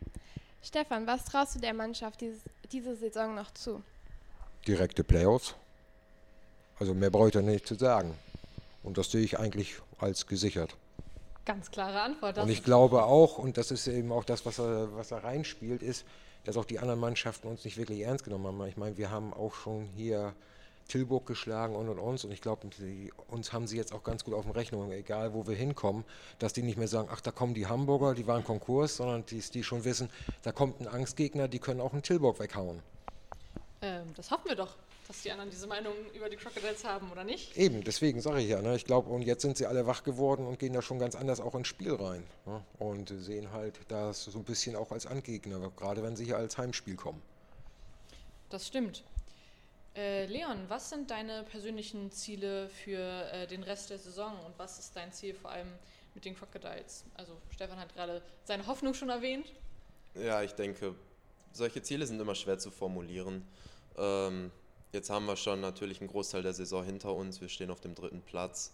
[0.63, 3.83] Stefan, was traust du der Mannschaft dieses, diese Saison noch zu?
[4.67, 5.55] Direkte Playoffs.
[6.79, 8.17] Also mehr brauche ich da nicht zu sagen.
[8.83, 10.77] Und das sehe ich eigentlich als gesichert.
[11.45, 12.39] Ganz klare Antwort.
[12.39, 15.83] Und ich glaube auch, und das ist eben auch das, was er, was er reinspielt,
[15.83, 16.05] ist,
[16.45, 18.67] dass auch die anderen Mannschaften uns nicht wirklich ernst genommen haben.
[18.69, 20.35] Ich meine, wir haben auch schon hier
[20.89, 22.25] Tilburg geschlagen und und uns.
[22.25, 22.69] Und ich glaube,
[23.29, 26.05] uns haben sie jetzt auch ganz gut auf dem Rechnung, egal wo wir hinkommen,
[26.39, 29.41] dass die nicht mehr sagen, ach, da kommen die Hamburger, die waren Konkurs, sondern die,
[29.41, 30.11] die schon wissen,
[30.43, 32.83] da kommt ein Angstgegner, die können auch einen Tilburg weghauen.
[33.83, 34.77] ähm, das hoffen wir doch,
[35.11, 37.57] dass die anderen diese Meinung über die Crocodiles haben, oder nicht?
[37.57, 40.47] Eben, deswegen sage ich ja, ne, ich glaube, und jetzt sind sie alle wach geworden
[40.47, 42.23] und gehen da schon ganz anders auch ins Spiel rein.
[42.47, 46.37] Ne, und sehen halt das so ein bisschen auch als Angegner, gerade wenn sie hier
[46.37, 47.21] als Heimspiel kommen.
[48.51, 49.03] Das stimmt.
[49.97, 53.01] Äh, Leon, was sind deine persönlichen Ziele für
[53.33, 55.73] äh, den Rest der Saison und was ist dein Ziel vor allem
[56.15, 57.05] mit den Crocodiles?
[57.15, 59.47] Also Stefan hat gerade seine Hoffnung schon erwähnt.
[60.15, 60.95] Ja, ich denke,
[61.53, 63.45] solche Ziele sind immer schwer zu formulieren.
[63.99, 64.53] Ähm,
[64.93, 67.41] jetzt haben wir schon natürlich einen Großteil der Saison hinter uns.
[67.41, 68.73] Wir stehen auf dem dritten Platz.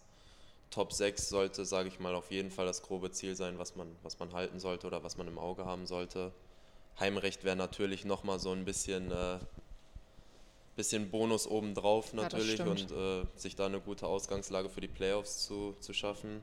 [0.71, 3.95] Top 6 sollte, sage ich mal, auf jeden Fall das grobe Ziel sein, was man,
[4.03, 6.33] was man halten sollte oder was man im Auge haben sollte.
[6.99, 9.39] Heimrecht wäre natürlich nochmal so ein bisschen, äh,
[10.75, 12.91] bisschen Bonus obendrauf Ja, natürlich stimmt.
[12.91, 16.43] und äh, sich da eine gute Ausgangslage für die Playoffs zu, zu schaffen.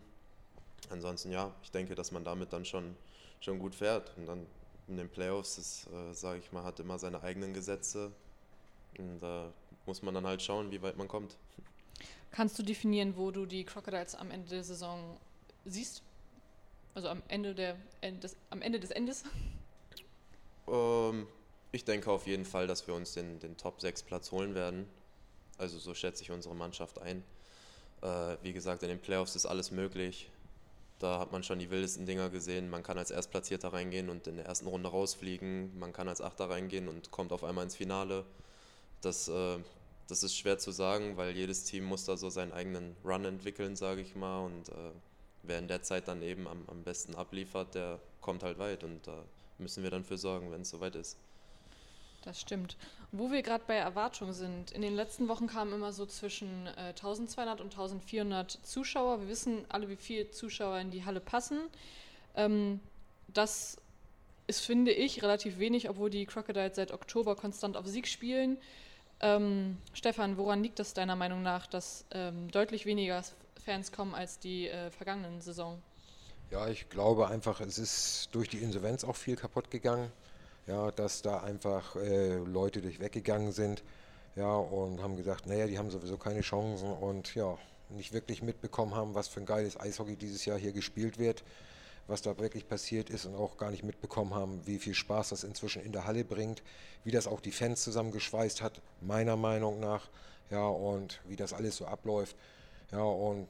[0.89, 2.95] Ansonsten ja, ich denke, dass man damit dann schon,
[3.39, 4.12] schon gut fährt.
[4.17, 4.45] Und dann
[4.88, 8.12] in den Playoffs ist, äh, sage ich mal, hat immer seine eigenen Gesetze.
[8.97, 9.51] Und da
[9.86, 11.38] muss man dann halt schauen, wie weit man kommt.
[12.32, 15.17] Kannst du definieren, wo du die Crocodiles am Ende der Saison
[15.65, 16.02] siehst?
[16.96, 19.24] Also am Ende, der, des, am Ende des Endes?
[20.67, 21.28] Ähm,
[21.72, 24.88] ich denke auf jeden Fall, dass wir uns den, den Top 6 Platz holen werden.
[25.58, 27.24] Also so schätze ich unsere Mannschaft ein.
[28.02, 30.30] Äh, wie gesagt, in den Playoffs ist alles möglich.
[31.00, 32.69] Da hat man schon die wildesten Dinger gesehen.
[32.69, 35.78] Man kann als Erstplatzierter reingehen und in der ersten Runde rausfliegen.
[35.78, 38.26] Man kann als Achter reingehen und kommt auf einmal ins Finale.
[39.03, 39.59] Das, äh,
[40.07, 43.75] das ist schwer zu sagen, weil jedes Team muss da so seinen eigenen Run entwickeln,
[43.75, 44.45] sage ich mal.
[44.45, 44.91] Und äh,
[45.43, 48.83] wer in der Zeit dann eben am, am besten abliefert, der kommt halt weit.
[48.83, 49.23] Und da
[49.57, 51.17] müssen wir dann für sorgen, wenn es soweit ist.
[52.23, 52.77] Das stimmt.
[53.11, 56.93] Wo wir gerade bei Erwartungen sind, in den letzten Wochen kamen immer so zwischen äh,
[56.95, 59.19] 1200 und 1400 Zuschauer.
[59.19, 61.59] Wir wissen alle, wie viele Zuschauer in die Halle passen.
[62.35, 62.79] Ähm,
[63.27, 63.77] das
[64.47, 68.57] ist, finde ich, relativ wenig, obwohl die Crocodiles seit Oktober konstant auf Sieg spielen.
[69.19, 73.23] Ähm, Stefan, woran liegt das deiner Meinung nach, dass ähm, deutlich weniger
[73.63, 75.82] Fans kommen als die äh, vergangenen Saison?
[76.52, 80.12] Ja, ich glaube einfach, es ist durch die Insolvenz auch viel kaputt gegangen.
[80.67, 83.84] Ja, dass da einfach äh, Leute durch weggegangen sind.
[84.36, 87.58] Ja, und haben gesagt, naja, die haben sowieso keine Chancen und ja,
[87.89, 91.43] nicht wirklich mitbekommen haben, was für ein geiles Eishockey dieses Jahr hier gespielt wird,
[92.07, 95.43] was da wirklich passiert ist und auch gar nicht mitbekommen haben, wie viel Spaß das
[95.43, 96.61] inzwischen in der Halle bringt,
[97.03, 100.09] wie das auch die Fans zusammengeschweißt hat, meiner Meinung nach.
[100.49, 102.35] Ja, und wie das alles so abläuft.
[102.91, 103.47] Ja, und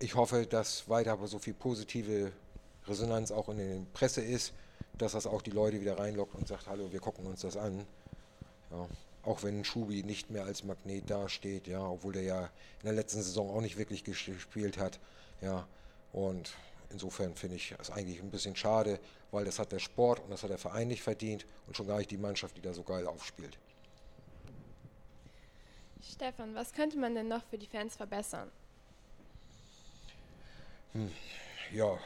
[0.00, 2.32] ich hoffe, dass weiter so viel positive
[2.86, 4.52] Resonanz auch in der Presse ist,
[4.98, 7.86] dass das auch die Leute wieder reinlockt und sagt, hallo, wir gucken uns das an.
[8.70, 8.88] Ja,
[9.22, 12.44] auch wenn Schubi nicht mehr als Magnet dasteht, ja, obwohl der ja
[12.80, 14.98] in der letzten Saison auch nicht wirklich gespielt hat.
[15.40, 15.66] Ja,
[16.12, 16.52] und
[16.92, 19.00] insofern finde ich es eigentlich ein bisschen schade,
[19.30, 21.98] weil das hat der Sport und das hat der Verein nicht verdient und schon gar
[21.98, 23.58] nicht die Mannschaft, die da so geil aufspielt.
[26.02, 28.50] Stefan, was könnte man denn noch für die Fans verbessern?
[31.72, 31.98] Ja,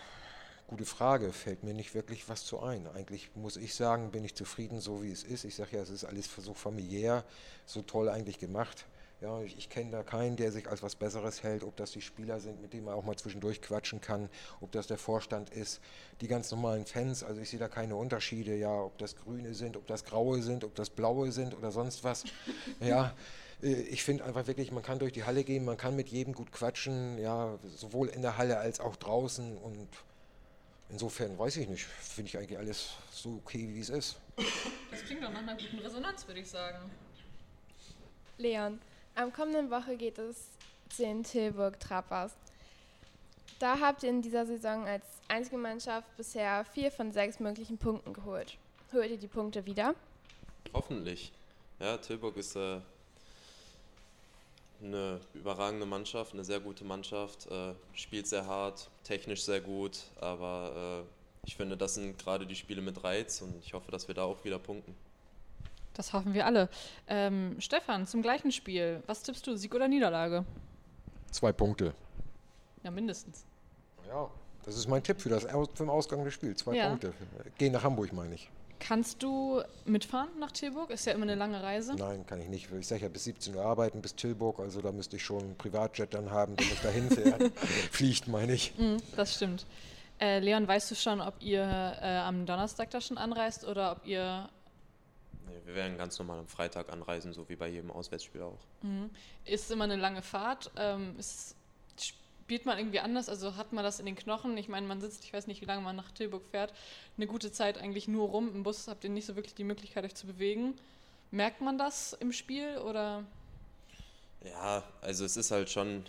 [0.69, 1.33] gute Frage.
[1.33, 2.87] Fällt mir nicht wirklich was zu ein.
[2.89, 5.45] Eigentlich muss ich sagen, bin ich zufrieden, so wie es ist.
[5.45, 7.25] Ich sage ja, es ist alles so familiär,
[7.65, 8.87] so toll eigentlich gemacht.
[9.23, 12.03] Ja, ich, ich kenne da keinen, der sich als was Besseres hält, ob das die
[12.03, 14.29] Spieler sind, mit denen man auch mal zwischendurch quatschen kann,
[14.61, 15.81] ob das der Vorstand ist,
[16.21, 17.23] die ganz normalen Fans.
[17.23, 20.65] Also ich sehe da keine Unterschiede, ja, ob das Grüne sind, ob das Graue sind,
[20.65, 22.25] ob das Blaue sind oder sonst was.
[22.81, 23.15] Ja,
[23.63, 26.35] äh, ich finde einfach wirklich, man kann durch die Halle gehen, man kann mit jedem
[26.35, 29.89] gut quatschen, ja, sowohl in der Halle als auch draußen und
[30.91, 34.17] insofern weiß ich nicht, finde ich eigentlich alles so okay, wie es ist.
[34.91, 36.91] Das klingt doch nach einer guten Resonanz, würde ich sagen.
[38.39, 38.79] Leon,
[39.17, 40.49] am kommenden Woche geht es
[40.91, 42.33] zu den Tilburg Trappers.
[43.59, 48.13] Da habt ihr in dieser Saison als einzige Mannschaft bisher vier von sechs möglichen Punkten
[48.13, 48.57] geholt.
[48.93, 49.95] Holt ihr die Punkte wieder?
[50.73, 51.33] Hoffentlich.
[51.81, 52.81] Ja, Tilburg ist äh,
[54.83, 61.05] eine überragende Mannschaft, eine sehr gute Mannschaft, äh, spielt sehr hart, technisch sehr gut, aber
[61.05, 64.15] äh, ich finde, das sind gerade die Spiele mit Reiz und ich hoffe, dass wir
[64.15, 64.95] da auch wieder punkten.
[65.97, 66.69] Das hoffen wir alle.
[67.09, 69.03] Ähm, Stefan, zum gleichen Spiel.
[69.07, 70.45] Was tippst du, Sieg oder Niederlage?
[71.31, 71.95] Zwei Punkte.
[72.83, 73.45] Ja, mindestens.
[74.09, 74.29] Ja,
[74.65, 76.61] das ist mein Tipp für, das, für den Ausgang des Spiels.
[76.61, 76.89] Zwei Ja.
[76.89, 77.13] Punkte.
[77.59, 78.51] Gehen nach Hamburg, meine ich.
[78.79, 80.91] Kannst du mitfahren nach Tilburg?
[80.91, 81.95] Ist ja immer eine lange Reise.
[81.95, 82.71] Nein, kann ich nicht.
[82.73, 84.61] Ich sage ja bis 17 Uhr arbeiten, bis Tilburg.
[84.61, 87.57] Also da müsste ich schon einen Privatjet dann haben, der mich dahin fährt.
[87.91, 88.75] Fliegt, meine ich.
[88.77, 89.65] Mhm, das stimmt.
[90.21, 94.07] Äh, Leon, weißt du schon, ob ihr äh, am Donnerstag da schon anreist oder ob
[94.07, 94.49] ihr.
[95.67, 98.61] Wir werden ganz normal am Freitag anreisen, so wie bei jedem Auswärtsspiel auch.
[98.83, 99.11] Mhm.
[99.45, 100.71] Ist immer eine lange Fahrt.
[100.77, 101.57] Ähm, ist,
[101.99, 103.29] spielt man irgendwie anders?
[103.29, 104.57] Also hat man das in den Knochen?
[104.57, 106.73] Ich meine, man sitzt, ich weiß nicht, wie lange man nach Tilburg fährt,
[107.17, 108.49] eine gute Zeit eigentlich nur rum.
[108.55, 110.75] Im Bus habt ihr nicht so wirklich die Möglichkeit, euch zu bewegen.
[111.33, 113.25] Merkt man das im Spiel oder?
[114.45, 116.05] Ja, also es ist halt schon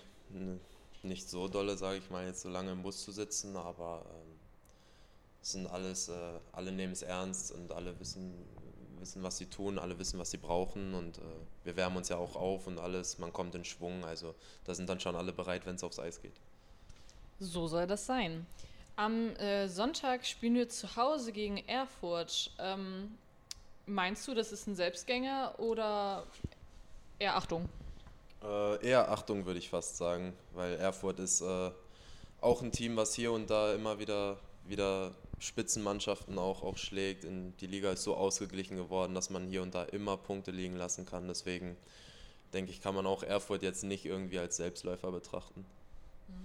[1.02, 4.36] nicht so dolle, sage ich mal, jetzt so lange im Bus zu sitzen, aber ähm,
[5.42, 8.36] es sind alles, äh, alle nehmen es ernst und alle wissen,
[9.00, 11.22] wissen, was sie tun, alle wissen, was sie brauchen und äh,
[11.64, 14.90] wir wärmen uns ja auch auf und alles, man kommt in Schwung, also da sind
[14.90, 16.36] dann schon alle bereit, wenn es aufs Eis geht.
[17.40, 18.46] So soll das sein.
[18.96, 22.52] Am äh, Sonntag spielen wir zu Hause gegen Erfurt.
[22.58, 23.16] Ähm,
[23.86, 26.26] meinst du, das ist ein Selbstgänger oder
[27.20, 27.70] eher Achtung?
[28.44, 31.72] Äh, eher Achtung würde ich fast sagen, weil Erfurt ist äh,
[32.42, 37.24] auch ein Team, was hier und da immer wieder, wieder Spitzenmannschaften auch, auch schlägt.
[37.24, 40.76] In, die Liga ist so ausgeglichen geworden, dass man hier und da immer Punkte liegen
[40.76, 41.28] lassen kann.
[41.28, 41.78] Deswegen
[42.54, 45.66] denke ich, kann man auch Erfurt jetzt nicht irgendwie als Selbstläufer betrachten.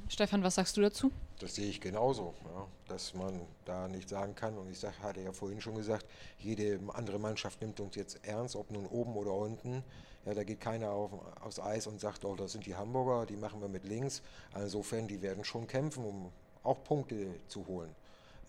[0.09, 1.11] Stefan, was sagst du dazu?
[1.41, 4.57] Das sehe ich genauso, ja, dass man da nicht sagen kann.
[4.57, 6.07] Und ich sag, hatte ja vorhin schon gesagt,
[6.39, 9.83] jede andere Mannschaft nimmt uns jetzt ernst, ob nun oben oder unten.
[10.25, 13.37] Ja, da geht keiner auf, aufs Eis und sagt, oh, das sind die Hamburger, die
[13.37, 14.23] machen wir mit links.
[14.55, 16.31] Insofern, die werden schon kämpfen, um
[16.63, 17.93] auch Punkte zu holen.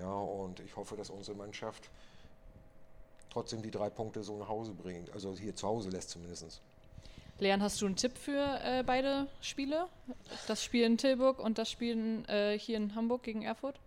[0.03, 1.89] Ja, und ich hoffe, dass unsere Mannschaft
[3.29, 5.09] trotzdem die drei Punkte so nach Hause bringt.
[5.13, 6.61] Also hier zu Hause lässt zumindest.
[7.39, 9.87] Leon, hast du einen Tipp für äh, beide Spiele?
[10.47, 13.79] Das Spiel in Tilburg und das Spiel äh, hier in Hamburg gegen Erfurt?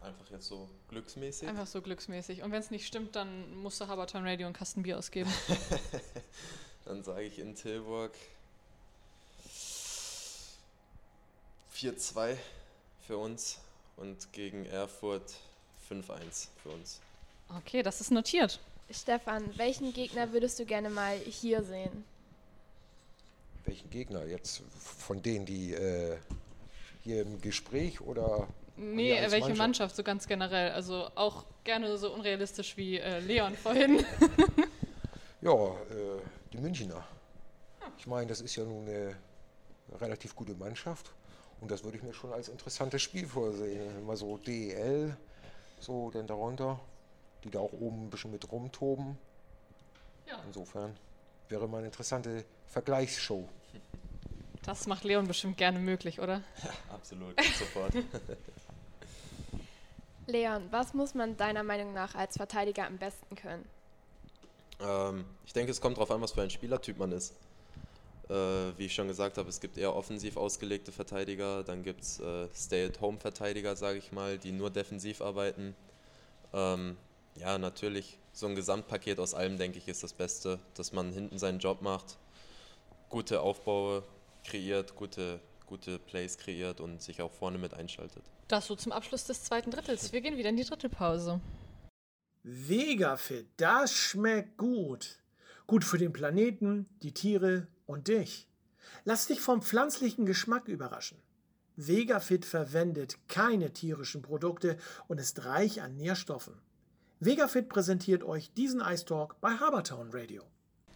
[0.00, 1.46] Einfach jetzt so glücksmäßig?
[1.46, 2.42] Einfach so glücksmäßig.
[2.42, 5.30] Und wenn es nicht stimmt, dann musst du Haberton Radio und Kasten Bier ausgeben.
[6.86, 8.12] dann sage ich in Tilburg
[11.74, 12.38] 4-2
[13.06, 13.60] für uns
[13.96, 15.34] und gegen Erfurt
[15.90, 17.00] 5-1 für uns.
[17.58, 18.60] Okay, das ist notiert.
[18.90, 22.04] Stefan, welchen Gegner würdest du gerne mal hier sehen?
[23.64, 24.24] Welchen Gegner?
[24.26, 26.16] Jetzt von denen, die äh,
[27.02, 28.48] hier im Gespräch oder.
[28.76, 29.58] Nee, welche Mannschaft?
[29.58, 29.96] Mannschaft?
[29.96, 30.70] so ganz generell.
[30.72, 34.04] Also auch gerne so unrealistisch wie äh, Leon vorhin.
[35.40, 36.20] ja, äh,
[36.52, 37.04] die Münchner.
[37.98, 39.14] Ich meine, das ist ja nun eine
[40.00, 41.12] relativ gute Mannschaft.
[41.62, 43.96] Und das würde ich mir schon als interessantes Spiel vorsehen.
[43.96, 45.16] Immer so DEL,
[45.78, 46.80] so denn darunter,
[47.44, 49.16] die da auch oben ein bisschen mit rumtoben.
[50.26, 50.42] Ja.
[50.44, 50.96] Insofern
[51.48, 53.48] wäre mal eine interessante Vergleichsshow.
[54.64, 56.42] Das macht Leon bestimmt gerne möglich, oder?
[56.64, 57.94] Ja, absolut, sofort.
[60.26, 63.64] Leon, was muss man deiner Meinung nach als Verteidiger am besten können?
[64.80, 67.36] Ähm, ich denke, es kommt darauf an, was für ein Spielertyp man ist.
[68.28, 68.34] Äh,
[68.78, 72.48] wie ich schon gesagt habe, es gibt eher offensiv ausgelegte Verteidiger, dann gibt es äh,
[72.54, 75.74] Stay-at-Home-Verteidiger, sage ich mal, die nur defensiv arbeiten.
[76.52, 76.96] Ähm,
[77.36, 81.38] ja, natürlich, so ein Gesamtpaket aus allem, denke ich, ist das Beste, dass man hinten
[81.38, 82.16] seinen Job macht,
[83.08, 84.04] gute Aufbaue
[84.44, 88.22] kreiert, gute, gute Plays kreiert und sich auch vorne mit einschaltet.
[88.48, 90.12] Das so zum Abschluss des zweiten Drittels.
[90.12, 91.40] Wir gehen wieder in die dritte Pause.
[92.42, 95.18] Vegafit, das schmeckt gut.
[95.66, 98.48] Gut für den Planeten, die Tiere und dich.
[99.04, 101.18] Lass dich vom pflanzlichen Geschmack überraschen.
[101.76, 104.76] Vegafit verwendet keine tierischen Produkte
[105.08, 106.54] und ist reich an Nährstoffen.
[107.20, 110.42] Vegafit präsentiert euch diesen Ice Talk bei Habertown Radio.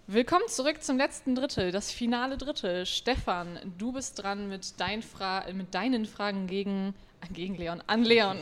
[0.08, 2.86] Willkommen zurück zum letzten Drittel, das finale Drittel.
[2.86, 8.04] Stefan, du bist dran mit, dein Fra mit deinen Fragen gegen, äh, gegen Leon, an
[8.04, 8.38] Leon.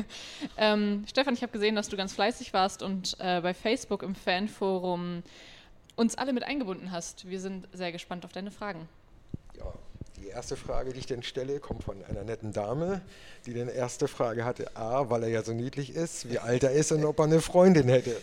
[0.56, 4.14] ähm, Stefan, ich habe gesehen, dass du ganz fleißig warst und äh, bei Facebook im
[4.14, 5.22] Fanforum
[5.96, 7.28] uns alle mit eingebunden hast.
[7.28, 8.88] Wir sind sehr gespannt auf deine Fragen.
[9.56, 9.72] Ja,
[10.16, 13.00] die erste Frage, die ich denn stelle, kommt von einer netten Dame,
[13.46, 16.72] die dann erste Frage hatte, A, weil er ja so niedlich ist, wie alt er
[16.72, 18.16] ist und ob er eine Freundin hätte.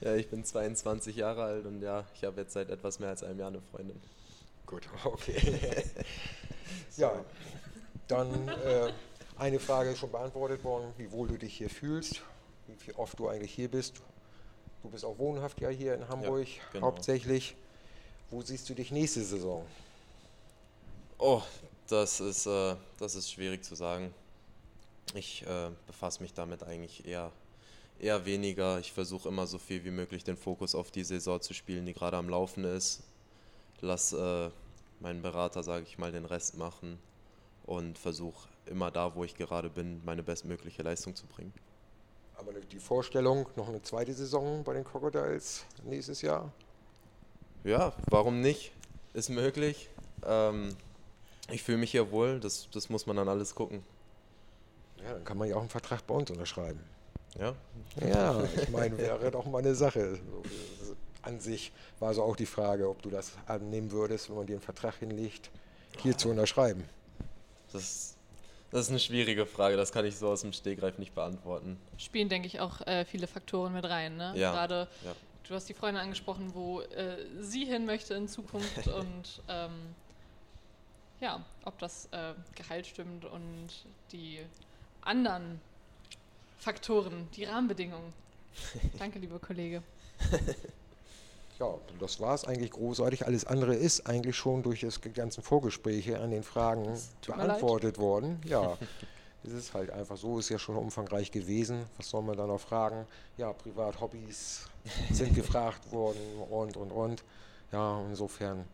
[0.00, 3.24] Ja, ich bin 22 Jahre alt und ja, ich habe jetzt seit etwas mehr als
[3.24, 4.00] einem Jahr eine Freundin.
[4.64, 5.62] Gut, okay.
[6.96, 7.12] ja,
[8.06, 8.92] dann äh,
[9.38, 12.22] eine Frage ist schon beantwortet worden, wie wohl du dich hier fühlst,
[12.86, 13.94] wie oft du eigentlich hier bist.
[14.82, 16.86] Du bist auch wohnhaft ja hier in Hamburg ja, genau.
[16.86, 17.56] hauptsächlich.
[18.30, 19.64] Wo siehst du dich nächste Saison?
[21.18, 21.42] Oh,
[21.88, 24.14] das ist, äh, das ist schwierig zu sagen.
[25.14, 27.32] Ich äh, befasse mich damit eigentlich eher,
[27.98, 28.78] eher weniger.
[28.78, 31.94] Ich versuche immer so viel wie möglich den Fokus auf die Saison zu spielen, die
[31.94, 33.02] gerade am Laufen ist.
[33.80, 34.50] Lass äh,
[35.00, 36.98] meinen Berater, sage ich mal, den Rest machen
[37.64, 41.52] und versuche immer da, wo ich gerade bin, meine bestmögliche Leistung zu bringen.
[42.38, 46.52] Aber die Vorstellung, noch eine zweite Saison bei den Crocodiles nächstes Jahr?
[47.64, 48.72] Ja, warum nicht?
[49.12, 49.90] Ist möglich.
[50.24, 50.76] Ähm,
[51.50, 53.82] ich fühle mich hier wohl, das, das muss man dann alles gucken.
[55.02, 56.80] Ja, dann kann man ja auch einen Vertrag bei uns unterschreiben.
[57.38, 57.54] Ja?
[58.06, 60.18] Ja, ich meine, wäre doch mal eine Sache.
[61.22, 64.54] An sich war so auch die Frage, ob du das annehmen würdest, wenn man dir
[64.54, 65.50] einen Vertrag hinlegt,
[65.98, 66.84] hier zu unterschreiben.
[67.72, 68.14] Das,
[68.70, 71.78] das ist eine schwierige Frage, das kann ich so aus dem Stegreif nicht beantworten.
[71.96, 74.16] Spielen, denke ich, auch äh, viele Faktoren mit rein.
[74.16, 74.34] Ne?
[74.36, 74.52] Ja.
[74.52, 75.14] Gerade, ja.
[75.48, 79.72] du hast die Freundin angesprochen, wo äh, sie hin möchte in Zukunft und ähm,
[81.20, 83.68] ja, ob das äh, Gehalt stimmt und
[84.12, 84.40] die
[85.02, 85.60] anderen
[86.58, 88.12] Faktoren, die Rahmenbedingungen.
[88.98, 89.82] Danke, lieber Kollege.
[91.58, 93.26] Ja, das war es eigentlich großartig.
[93.26, 96.96] Alles andere ist eigentlich schon durch das ganzen Vorgespräche an den Fragen
[97.26, 98.40] beantwortet worden.
[98.44, 98.78] Ja,
[99.44, 101.84] es ist halt einfach so, ist ja schon umfangreich gewesen.
[101.96, 103.06] Was soll man da noch fragen?
[103.36, 104.66] Ja, Privat-Hobbys
[105.10, 107.24] sind gefragt worden und, und, und.
[107.72, 108.64] Ja, insofern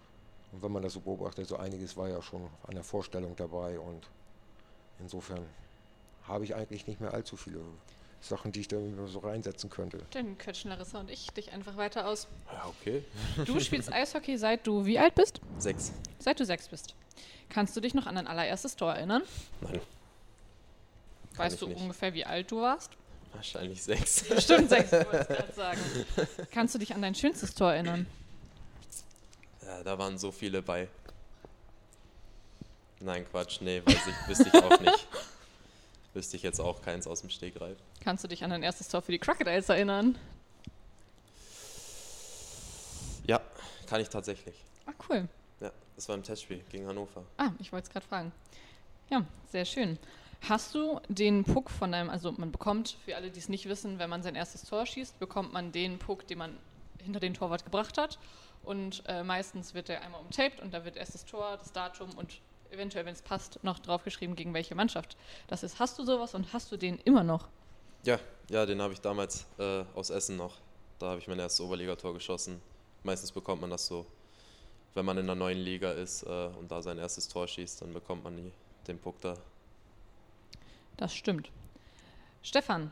[0.53, 3.79] Und wenn man das so beobachtet, so einiges war ja schon an der Vorstellung dabei
[3.79, 4.09] und
[5.01, 5.41] insofern
[6.29, 7.61] habe ich eigentlich nicht mehr allzu viele
[8.25, 9.99] Sachen, die ich da so reinsetzen könnte.
[10.13, 12.27] Dann quetschen Larissa und ich dich einfach weiter aus.
[12.53, 13.05] Ja, okay.
[13.45, 15.41] Du spielst Eishockey seit du wie alt bist?
[15.59, 15.93] Sechs.
[16.19, 16.95] Seit du sechs bist.
[17.51, 19.23] Kannst du dich noch an dein allererstes Tor erinnern?
[19.61, 19.81] Nein.
[21.37, 21.81] weißt ich du nicht.
[21.81, 22.93] ungefähr, wie alt du warst?
[23.35, 24.25] Wahrscheinlich sechs.
[24.43, 25.81] Stimmt, sechs, wollte ich gerade sagen.
[26.51, 28.07] Kannst du dich an dein schönstes Tor erinnern?
[29.63, 30.89] Ja, da waren so viele bei.
[33.01, 35.09] Nein, Quatsch, nee, weiß ich, wüsste ich auch nicht.
[36.15, 37.77] Wüsste ich jetzt auch keins aus dem Stegreif.
[38.01, 40.17] Kannst du dich an dein erstes Tor für die Crocodiles erinnern?
[43.27, 43.41] Ja,
[43.89, 44.55] kann ich tatsächlich.
[44.87, 45.29] Ah, cool.
[45.61, 47.25] Ja, das war im Testspiel gegen Hannover.
[47.37, 48.33] Ah, ich wollte es gerade fragen.
[49.11, 49.99] Ja, sehr schön.
[50.49, 53.99] Hast du den Puck von deinem, also man bekommt, für alle, die es nicht wissen,
[53.99, 56.57] wenn man sein erstes Tor schießt, bekommt man den Puck, den man
[57.03, 58.19] hinter den Torwart gebracht hat.
[58.63, 62.11] Und äh, meistens wird der einmal umtaped und da wird erst das Tor, das Datum
[62.17, 62.41] und
[62.71, 65.17] eventuell, wenn es passt, noch draufgeschrieben, gegen welche Mannschaft
[65.49, 65.79] das ist.
[65.79, 67.49] Hast du sowas und hast du den immer noch?
[68.05, 68.19] Ja,
[68.51, 70.57] ja, den habe ich damals äh, aus Essen noch.
[70.99, 72.61] Da habe ich mein erstes Oberligator geschossen.
[73.03, 74.07] Meistens bekommt man das so,
[74.95, 77.93] wenn man in der neuen Liga ist äh, und da sein erstes Tor schießt, dann
[77.93, 78.53] bekommt man die,
[78.87, 79.37] den Puck da.
[80.97, 81.51] Das stimmt.
[82.43, 82.91] Stefan,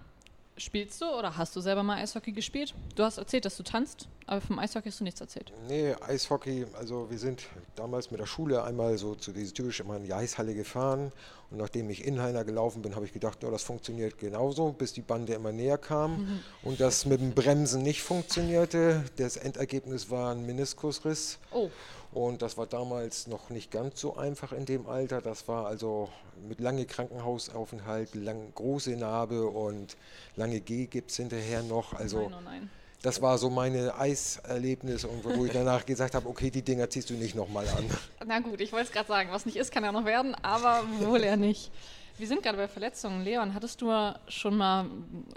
[0.63, 2.75] spielst du oder hast du selber mal Eishockey gespielt?
[2.95, 5.53] Du hast erzählt, dass du tanzt, aber vom Eishockey hast du nichts erzählt.
[5.69, 7.43] Nee, Eishockey, also wir sind
[7.75, 11.13] damals mit der Schule einmal so zu dieser typisch immer in die Eishalle gefahren
[11.51, 15.03] und nachdem ich Inliner gelaufen bin, habe ich gedacht, oh, das funktioniert genauso, bis die
[15.03, 19.05] Bande immer näher kam und das mit dem Bremsen nicht funktionierte.
[19.17, 21.71] Das Endergebnis war ein Meniskusriss Oh,
[22.13, 25.23] und das war damals noch nicht ganz so einfach in dem Alter.
[25.23, 26.11] Das war also
[26.47, 29.97] mit lange Krankenhausaufenthalt, lang, große Narbe und
[30.37, 31.95] lange G-Gips hinterher noch.
[31.95, 32.71] Also nein, oh nein.
[33.01, 37.09] das war so meine Eiserlebnis und wo ich danach gesagt habe, okay, die Dinger ziehst
[37.09, 37.89] du nicht nochmal an.
[38.27, 40.83] Na gut, ich wollte es gerade sagen, was nicht ist, kann ja noch werden, aber
[41.01, 41.71] wohl eher nicht.
[42.19, 43.25] Wir sind gerade bei Verletzungen.
[43.25, 43.91] Leon, hattest du
[44.29, 44.85] schon mal,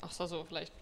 [0.01, 0.73] ach so, vielleicht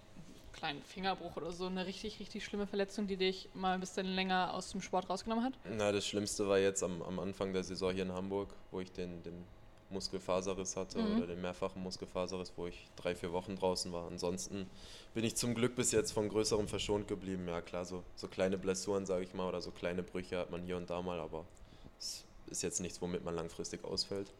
[0.63, 4.53] kleinen Fingerbruch oder so, eine richtig, richtig schlimme Verletzung, die dich mal ein bisschen länger
[4.53, 5.53] aus dem Sport rausgenommen hat?
[5.65, 8.89] Na, das Schlimmste war jetzt am, am Anfang der Saison hier in Hamburg, wo ich
[8.89, 9.43] den, den
[9.89, 11.17] Muskelfaserriss hatte Mhm.
[11.17, 14.07] oder den mehrfachen Muskelfaserriss, wo ich drei, vier Wochen draußen war.
[14.07, 14.69] Ansonsten
[15.13, 17.45] bin ich zum Glück bis jetzt von größerem verschont geblieben.
[17.45, 20.63] Ja klar, so, so kleine Blessuren, sage ich mal, oder so kleine Brüche hat man
[20.63, 21.43] hier und da mal, aber
[21.99, 24.31] es ist jetzt nichts, womit man langfristig ausfällt.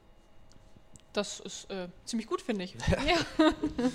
[1.11, 2.75] Das ist äh, ziemlich gut, finde ich.
[3.05, 3.51] Ja.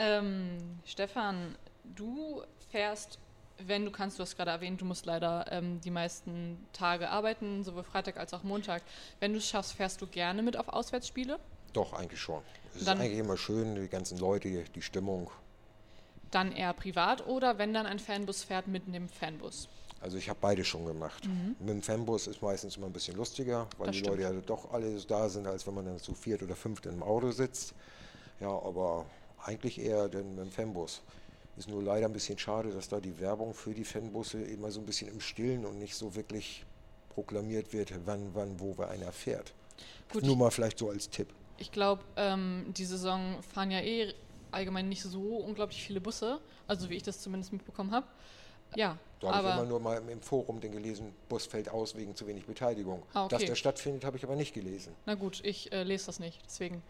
[0.00, 3.18] ähm, Stefan, du fährst,
[3.58, 7.62] wenn du kannst, du hast gerade erwähnt, du musst leider ähm, die meisten Tage arbeiten,
[7.62, 8.82] sowohl Freitag als auch Montag.
[9.20, 11.38] Wenn du es schaffst, fährst du gerne mit auf Auswärtsspiele?
[11.74, 12.42] Doch, eigentlich schon.
[12.74, 15.30] Es ist Dann- eigentlich immer schön, die ganzen Leute, die- Stimmung.
[16.30, 19.68] Dann eher privat oder wenn dann ein Fanbus fährt, mitten im Fanbus?
[20.00, 21.28] Also ich habe beide schon gemacht.
[21.58, 24.16] Mit dem Fanbus ist meistens immer ein bisschen lustiger, weil Das die stimmt.
[24.20, 27.02] Leute ja doch alle da sind, als wenn man dann zu viert oder fünft im
[27.02, 27.74] Auto sitzt.
[28.40, 29.04] Ja, aber
[29.44, 31.02] eigentlich eher den, mit dem Fanbus.
[31.56, 34.80] Ist nur leider ein bisschen schade, dass da die Werbung für die Fanbusse immer so
[34.80, 36.64] ein bisschen im Stillen und nicht so wirklich
[37.10, 39.52] proklamiert wird, wann, wann, wo wer einer fährt.
[40.12, 41.28] Gut, Nur mal vielleicht so als Tipp.
[41.58, 44.14] Ich glaube, ähm, die Saison fahren ja eh
[44.52, 48.06] allgemein nicht so unglaublich viele Busse, also wie ich das zumindest mitbekommen habe.
[48.76, 52.14] Ja, Da habe ich immer nur mal im Forum den gelesen, Bus fällt aus wegen
[52.14, 53.02] zu wenig Beteiligung.
[53.12, 53.36] Ah, okay.
[53.36, 54.94] Dass der stattfindet, habe ich aber nicht gelesen.
[55.06, 56.82] na gut, ich äh, lese das nicht, deswegen.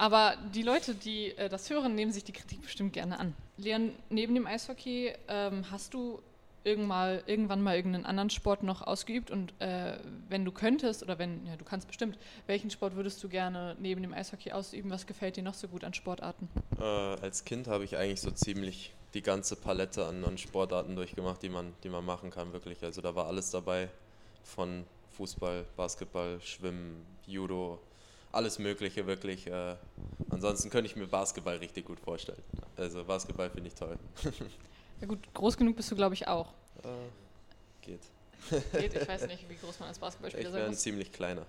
[0.00, 3.34] Aber die Leute, die äh, das hören, nehmen sich die Kritik bestimmt gerne an.
[3.58, 6.22] Leon, neben dem Eishockey ähm, hast du
[6.64, 9.98] irgendwann, irgendwann mal irgendeinen anderen Sport noch ausgeübt und äh,
[10.30, 14.00] wenn du könntest oder wenn, ja, du kannst bestimmt, welchen Sport würdest du gerne neben
[14.00, 14.90] dem Eishockey ausüben?
[14.90, 16.48] Was gefällt dir noch so gut an Sportarten?
[16.78, 21.42] Äh, als Kind habe ich eigentlich so ziemlich die ganze Palette an, an Sportarten durchgemacht,
[21.42, 22.82] die man, die man machen kann, wirklich.
[22.82, 23.90] Also da war alles dabei,
[24.44, 27.78] von Fußball, Basketball, Schwimmen, Judo,
[28.32, 29.46] alles Mögliche, wirklich.
[29.46, 29.76] Äh,
[30.30, 32.42] ansonsten könnte ich mir Basketball richtig gut vorstellen.
[32.76, 33.98] Also Basketball finde ich toll.
[35.00, 36.52] Ja gut, groß genug bist du, glaube ich, auch.
[36.84, 36.88] Äh,
[37.80, 38.00] geht.
[38.72, 40.80] Geht, ich weiß nicht, wie groß man als Basketballspieler Ich sein wäre ein muss.
[40.82, 41.46] ziemlich kleiner.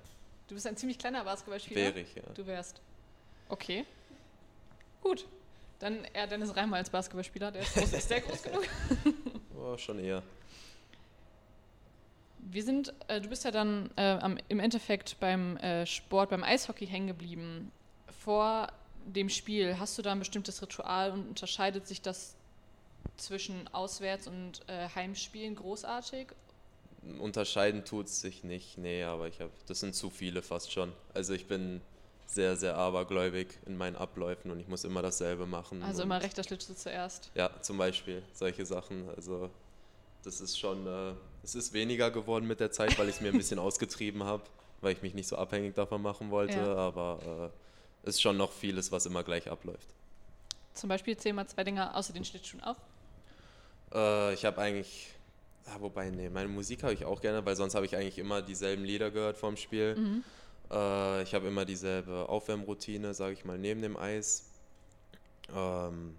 [0.48, 1.82] Du bist ein ziemlich kleiner Basketballspieler.
[1.82, 2.24] Wäre ich, ja.
[2.34, 2.80] Du wärst.
[3.50, 3.86] Okay.
[5.02, 5.28] Gut.
[5.80, 7.52] Dann eher Dennis Reimer als Basketballspieler.
[7.52, 8.64] Der ist, groß, ist der groß genug?
[9.58, 10.24] Oh, schon eher.
[12.50, 16.44] Wir sind, äh, du bist ja dann äh, am, im Endeffekt beim äh, Sport, beim
[16.44, 17.72] Eishockey hängen geblieben.
[18.24, 18.68] Vor
[19.06, 22.36] dem Spiel, hast du da ein bestimmtes Ritual und unterscheidet sich das
[23.18, 26.28] zwischen Auswärts- und äh, Heimspielen großartig?
[27.20, 30.94] Unterscheiden tut es sich nicht, nee, aber ich habe, das sind zu viele fast schon.
[31.14, 31.82] Also ich bin
[32.28, 35.84] sehr, sehr abergläubig in meinen Abläufen und ich muss immer dasselbe machen.
[35.84, 37.32] Also immer rechter Schlittschuh zuerst.
[37.36, 39.10] Ja, zum Beispiel solche Sachen.
[39.16, 39.50] Also
[40.24, 41.14] das ist schon, äh,
[41.44, 44.44] es ist weniger geworden mit der Zeit, weil ich es mir ein bisschen ausgetrieben habe,
[44.82, 46.76] weil ich mich nicht so abhängig davon machen wollte, Ja.
[46.76, 47.52] aber
[48.04, 49.88] äh, es ist schon noch vieles, was immer gleich abläuft.
[50.74, 52.78] Zum Beispiel zähl mal zwei Dinge außer den Schlittschuhen auf.
[53.94, 55.10] Äh, ich habe eigentlich,
[55.66, 58.42] ah, wobei, nee, meine Musik habe ich auch gerne, weil sonst habe ich eigentlich immer
[58.42, 59.96] dieselben Lieder gehört vorm Spiel.
[59.96, 60.24] Mhm.
[60.72, 64.46] Äh, ich habe immer dieselbe Aufwärmroutine, sage ich mal, neben dem Eis.
[65.54, 66.16] Ähm,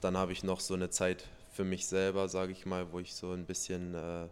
[0.00, 3.14] dann habe ich noch so eine Zeit für mich selber, sage ich mal, wo ich
[3.14, 4.26] so ein bisschen äh,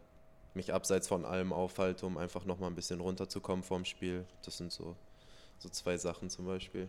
[0.54, 4.26] mich abseits von allem aufhalte, um einfach nochmal ein bisschen runterzukommen vorm Spiel.
[4.44, 4.96] Das sind so,
[5.58, 6.88] so zwei Sachen zum Beispiel.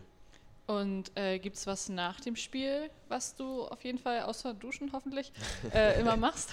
[0.66, 4.92] Und äh, gibt es was nach dem Spiel, was du auf jeden Fall, außer Duschen
[4.92, 5.32] hoffentlich,
[5.72, 6.50] äh, immer machst?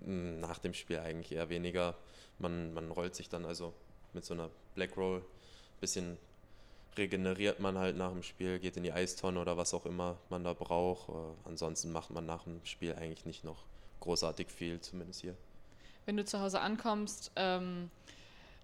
[0.00, 1.96] Mm, Nach dem Spiel eigentlich eher weniger.
[2.38, 3.72] Man, man rollt sich dann also
[4.12, 5.24] mit so einer Black Roll
[5.80, 6.18] bisschen
[6.96, 10.44] regeneriert man halt nach dem Spiel, geht in die Eistonne oder was auch immer man
[10.44, 11.08] da braucht.
[11.08, 13.64] Äh, ansonsten macht man nach dem Spiel eigentlich nicht noch
[14.00, 15.34] großartig viel, zumindest hier.
[16.04, 17.90] Wenn du zu Hause ankommst, ähm,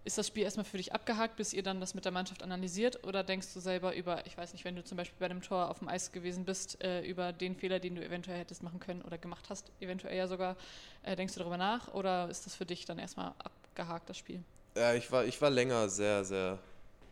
[0.05, 3.07] ist das Spiel erstmal für dich abgehakt, bis ihr dann das mit der Mannschaft analysiert?
[3.07, 5.71] Oder denkst du selber über, ich weiß nicht, wenn du zum Beispiel bei dem Tor
[5.71, 9.03] auf dem Eis gewesen bist, äh, über den Fehler, den du eventuell hättest machen können
[9.03, 10.57] oder gemacht hast, eventuell ja sogar,
[11.05, 11.95] äh, denkst du darüber nach?
[11.95, 14.43] Oder ist das für dich dann erstmal abgehakt, das Spiel?
[14.75, 16.59] Ja, ich war, ich war länger sehr, sehr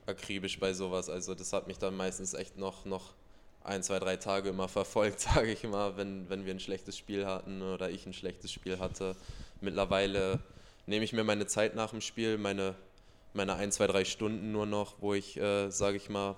[0.06, 1.08] akribisch bei sowas.
[1.08, 3.14] Also das hat mich dann meistens echt noch, noch
[3.62, 7.26] ein, zwei, drei Tage immer verfolgt, sage ich mal, wenn, wenn wir ein schlechtes Spiel
[7.26, 9.16] hatten oder ich ein schlechtes Spiel hatte.
[9.60, 10.40] Mittlerweile
[10.86, 12.74] nehme ich mir meine Zeit nach dem Spiel, meine,
[13.34, 16.36] meine ein, zwei, drei Stunden nur noch, wo ich, äh, sage ich mal,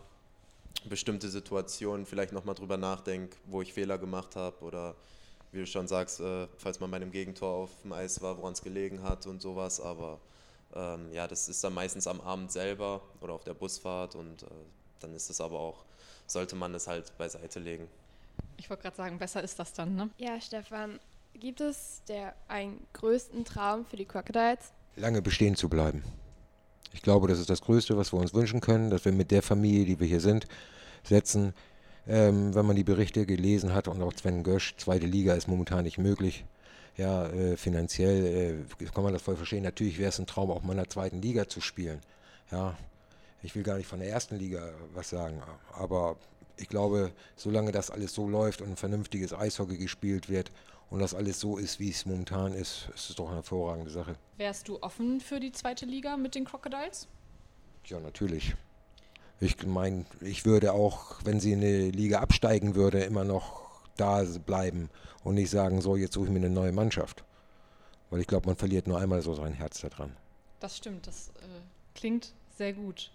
[0.85, 4.97] bestimmte Situationen vielleicht nochmal drüber nachdenke, wo ich Fehler gemacht habe oder
[5.53, 8.55] wie du schon sagst, äh, falls man bei einem Gegentor auf dem Eis war, woran
[8.55, 10.19] es gelegen hat und sowas, aber
[10.75, 14.47] ähm, ja, das ist dann meistens am Abend selber oder auf der Busfahrt und äh,
[15.01, 15.85] dann ist es aber auch,
[16.27, 17.89] sollte man es halt beiseite legen.
[18.57, 20.11] Ich wollte gerade sagen, besser ist das dann, ne?
[20.19, 21.01] Ja, Stefan,
[21.35, 24.73] gibt es der einen größten Traum für die Crocodiles?
[24.97, 26.03] lange bestehen zu bleiben.
[26.93, 29.43] Ich glaube, das ist das Größte, was wir uns wünschen können, dass wir mit der
[29.43, 30.47] Familie, die wir hier sind,
[31.03, 31.55] setzen.
[32.07, 35.85] Ähm, wenn man die Berichte gelesen hat und auch Sven Gösch, zweite Liga ist momentan
[35.85, 36.45] nicht möglich.
[36.97, 39.63] Ja, äh, finanziell äh, kann man das voll verstehen.
[39.63, 42.01] Natürlich wäre es ein Traum, auch mal in der zweiten Liga zu spielen.
[42.51, 42.77] Ja,
[43.43, 46.17] ich will gar nicht von der ersten Liga was sagen, aber
[46.57, 50.53] ich glaube, solange das alles so läuft und ein vernünftiges Eishockey gespielt wird
[50.91, 54.15] und das alles so ist, wie es momentan ist, ist es doch eine hervorragende Sache.
[54.37, 57.09] Wärst du offen für die zweite Liga mit den Crocodiles?
[57.87, 58.55] Ja, natürlich.
[59.41, 63.62] Ich meine, ich würde auch, wenn sie in eine Liga absteigen würde, immer noch
[63.97, 64.91] da bleiben
[65.25, 67.25] und nicht sagen, so, jetzt suche ich mir eine neue Mannschaft.
[68.11, 70.15] Weil ich glaube, man verliert nur einmal so sein Herz daran.
[70.61, 71.61] Das stimmt, das äh,
[71.95, 73.11] klingt sehr gut.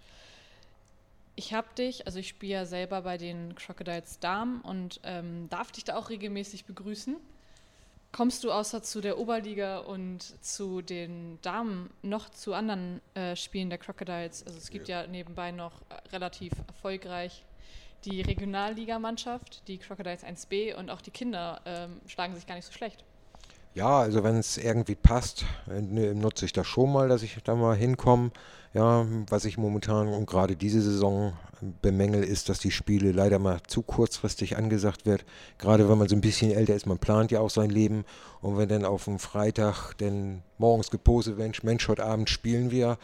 [1.36, 5.72] Ich habe dich, also ich spiele ja selber bei den Crocodiles Damen und ähm, darf
[5.72, 7.16] dich da auch regelmäßig begrüßen.
[8.12, 13.70] Kommst du außer zu der Oberliga und zu den Damen noch zu anderen äh, Spielen
[13.70, 14.44] der Crocodiles?
[14.48, 17.44] Also es gibt ja, nebenbei noch äh, relativ erfolgreich
[18.08, 22.72] die Regionalligamannschaft, die Crocodiles 1b und auch die Kinder ähm, schlagen sich gar nicht so
[22.72, 23.04] schlecht.
[23.74, 27.38] Ja, also wenn es irgendwie passt, äh, ne, nutze ich das schon mal, dass ich
[27.44, 28.32] da mal hinkomme.
[28.74, 31.34] Ja, was ich momentan und gerade diese Saison
[31.82, 35.26] bemängel, ist, dass die Spiele leider mal zu kurzfristig angesagt wird.
[35.58, 38.06] Gerade wenn man so ein bisschen älter ist, man plant ja auch sein Leben.
[38.42, 42.98] Und wenn dann auf dem Freitag dann morgens gepostet wird, Mensch, heute Abend spielen wir,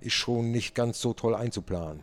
[0.00, 2.00] ist schon nicht ganz so toll einzuplanen.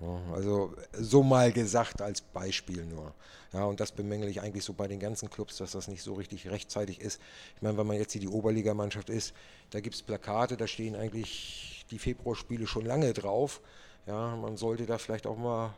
[0.00, 3.12] Ja, also so mal gesagt als Beispiel nur.
[3.52, 6.14] Ja, und das bemängel ich eigentlich so bei den ganzen Clubs, dass das nicht so
[6.14, 7.20] richtig rechtzeitig ist.
[7.56, 9.34] Ich meine, wenn man jetzt hier die Oberligamannschaft ist,
[9.70, 13.60] da gibt es Plakate, da stehen eigentlich die Februarspiele schon lange drauf.
[14.06, 15.74] Ja, man sollte da vielleicht auch mal ein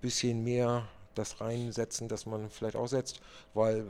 [0.00, 3.20] bisschen mehr das reinsetzen, dass man vielleicht aussetzt,
[3.54, 3.86] weil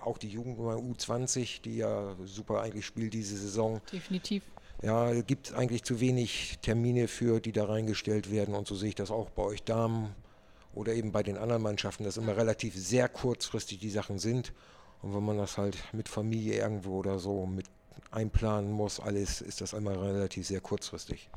[0.00, 4.44] auch die Jugend U20, die ja super eigentlich spielt diese Saison, Definitiv.
[4.82, 8.54] Ja, gibt es eigentlich zu wenig Termine für, die da reingestellt werden.
[8.54, 10.14] Und so sehe ich das auch bei euch Damen
[10.74, 14.52] oder eben bei den anderen Mannschaften, dass immer relativ sehr kurzfristig die Sachen sind.
[15.02, 17.66] Und wenn man das halt mit Familie irgendwo oder so mit
[18.10, 21.28] einplanen muss, alles, ist das immer relativ sehr kurzfristig.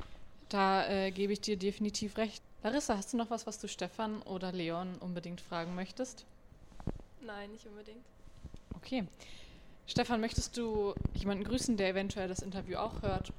[0.49, 2.43] Da äh, gebe ich dir definitiv recht.
[2.61, 6.25] Larissa, hast du noch was, was du Stefan oder Leon unbedingt fragen möchtest?
[7.25, 8.05] Nein, nicht unbedingt.
[8.75, 9.03] Okay.
[9.85, 13.33] Stefan, möchtest du jemanden grüßen, der eventuell das Interview auch hört?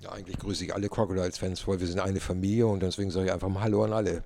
[0.00, 1.78] Ja, eigentlich grüße ich alle Crocodiles-Fans voll.
[1.78, 4.24] Wir sind eine Familie und deswegen sage ich einfach mal Hallo an alle.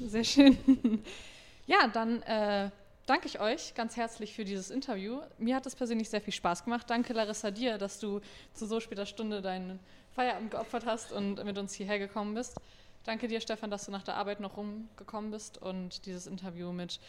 [0.00, 0.56] Sehr schön.
[1.66, 2.70] ja, dann äh,
[3.06, 5.20] danke ich euch ganz herzlich für dieses Interview.
[5.38, 6.88] Mir hat es persönlich sehr viel Spaß gemacht.
[6.88, 8.20] Danke, Larissa, dir, dass du
[8.54, 9.78] zu so später Stunde deinen
[10.12, 12.56] Feierabend geopfert hast und mit uns hierher gekommen bist.
[13.04, 17.00] Danke dir, Stefan, dass du nach der Arbeit noch rumgekommen bist und dieses Interview mit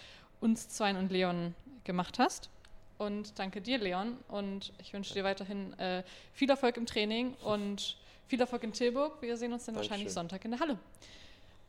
[0.42, 2.50] uns Zweien und Leon gemacht hast.
[2.98, 4.18] Und danke dir, Leon.
[4.28, 9.22] Und ich wünsche dir weiterhin äh, viel Erfolg im Training und viel Erfolg in Tilburg.
[9.22, 9.92] Wir sehen uns dann Dankeschön.
[9.92, 10.80] wahrscheinlich Sonntag in der Halle.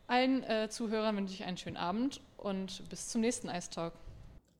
[0.07, 3.95] Allen äh, Zuhörern wünsche ich einen schönen Abend und bis zum nächsten Ice Talk.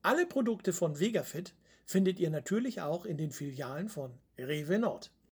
[0.01, 1.53] Alle Produkte von Vegafit
[1.85, 5.11] findet ihr natürlich auch in den Filialen von Rewe Nord.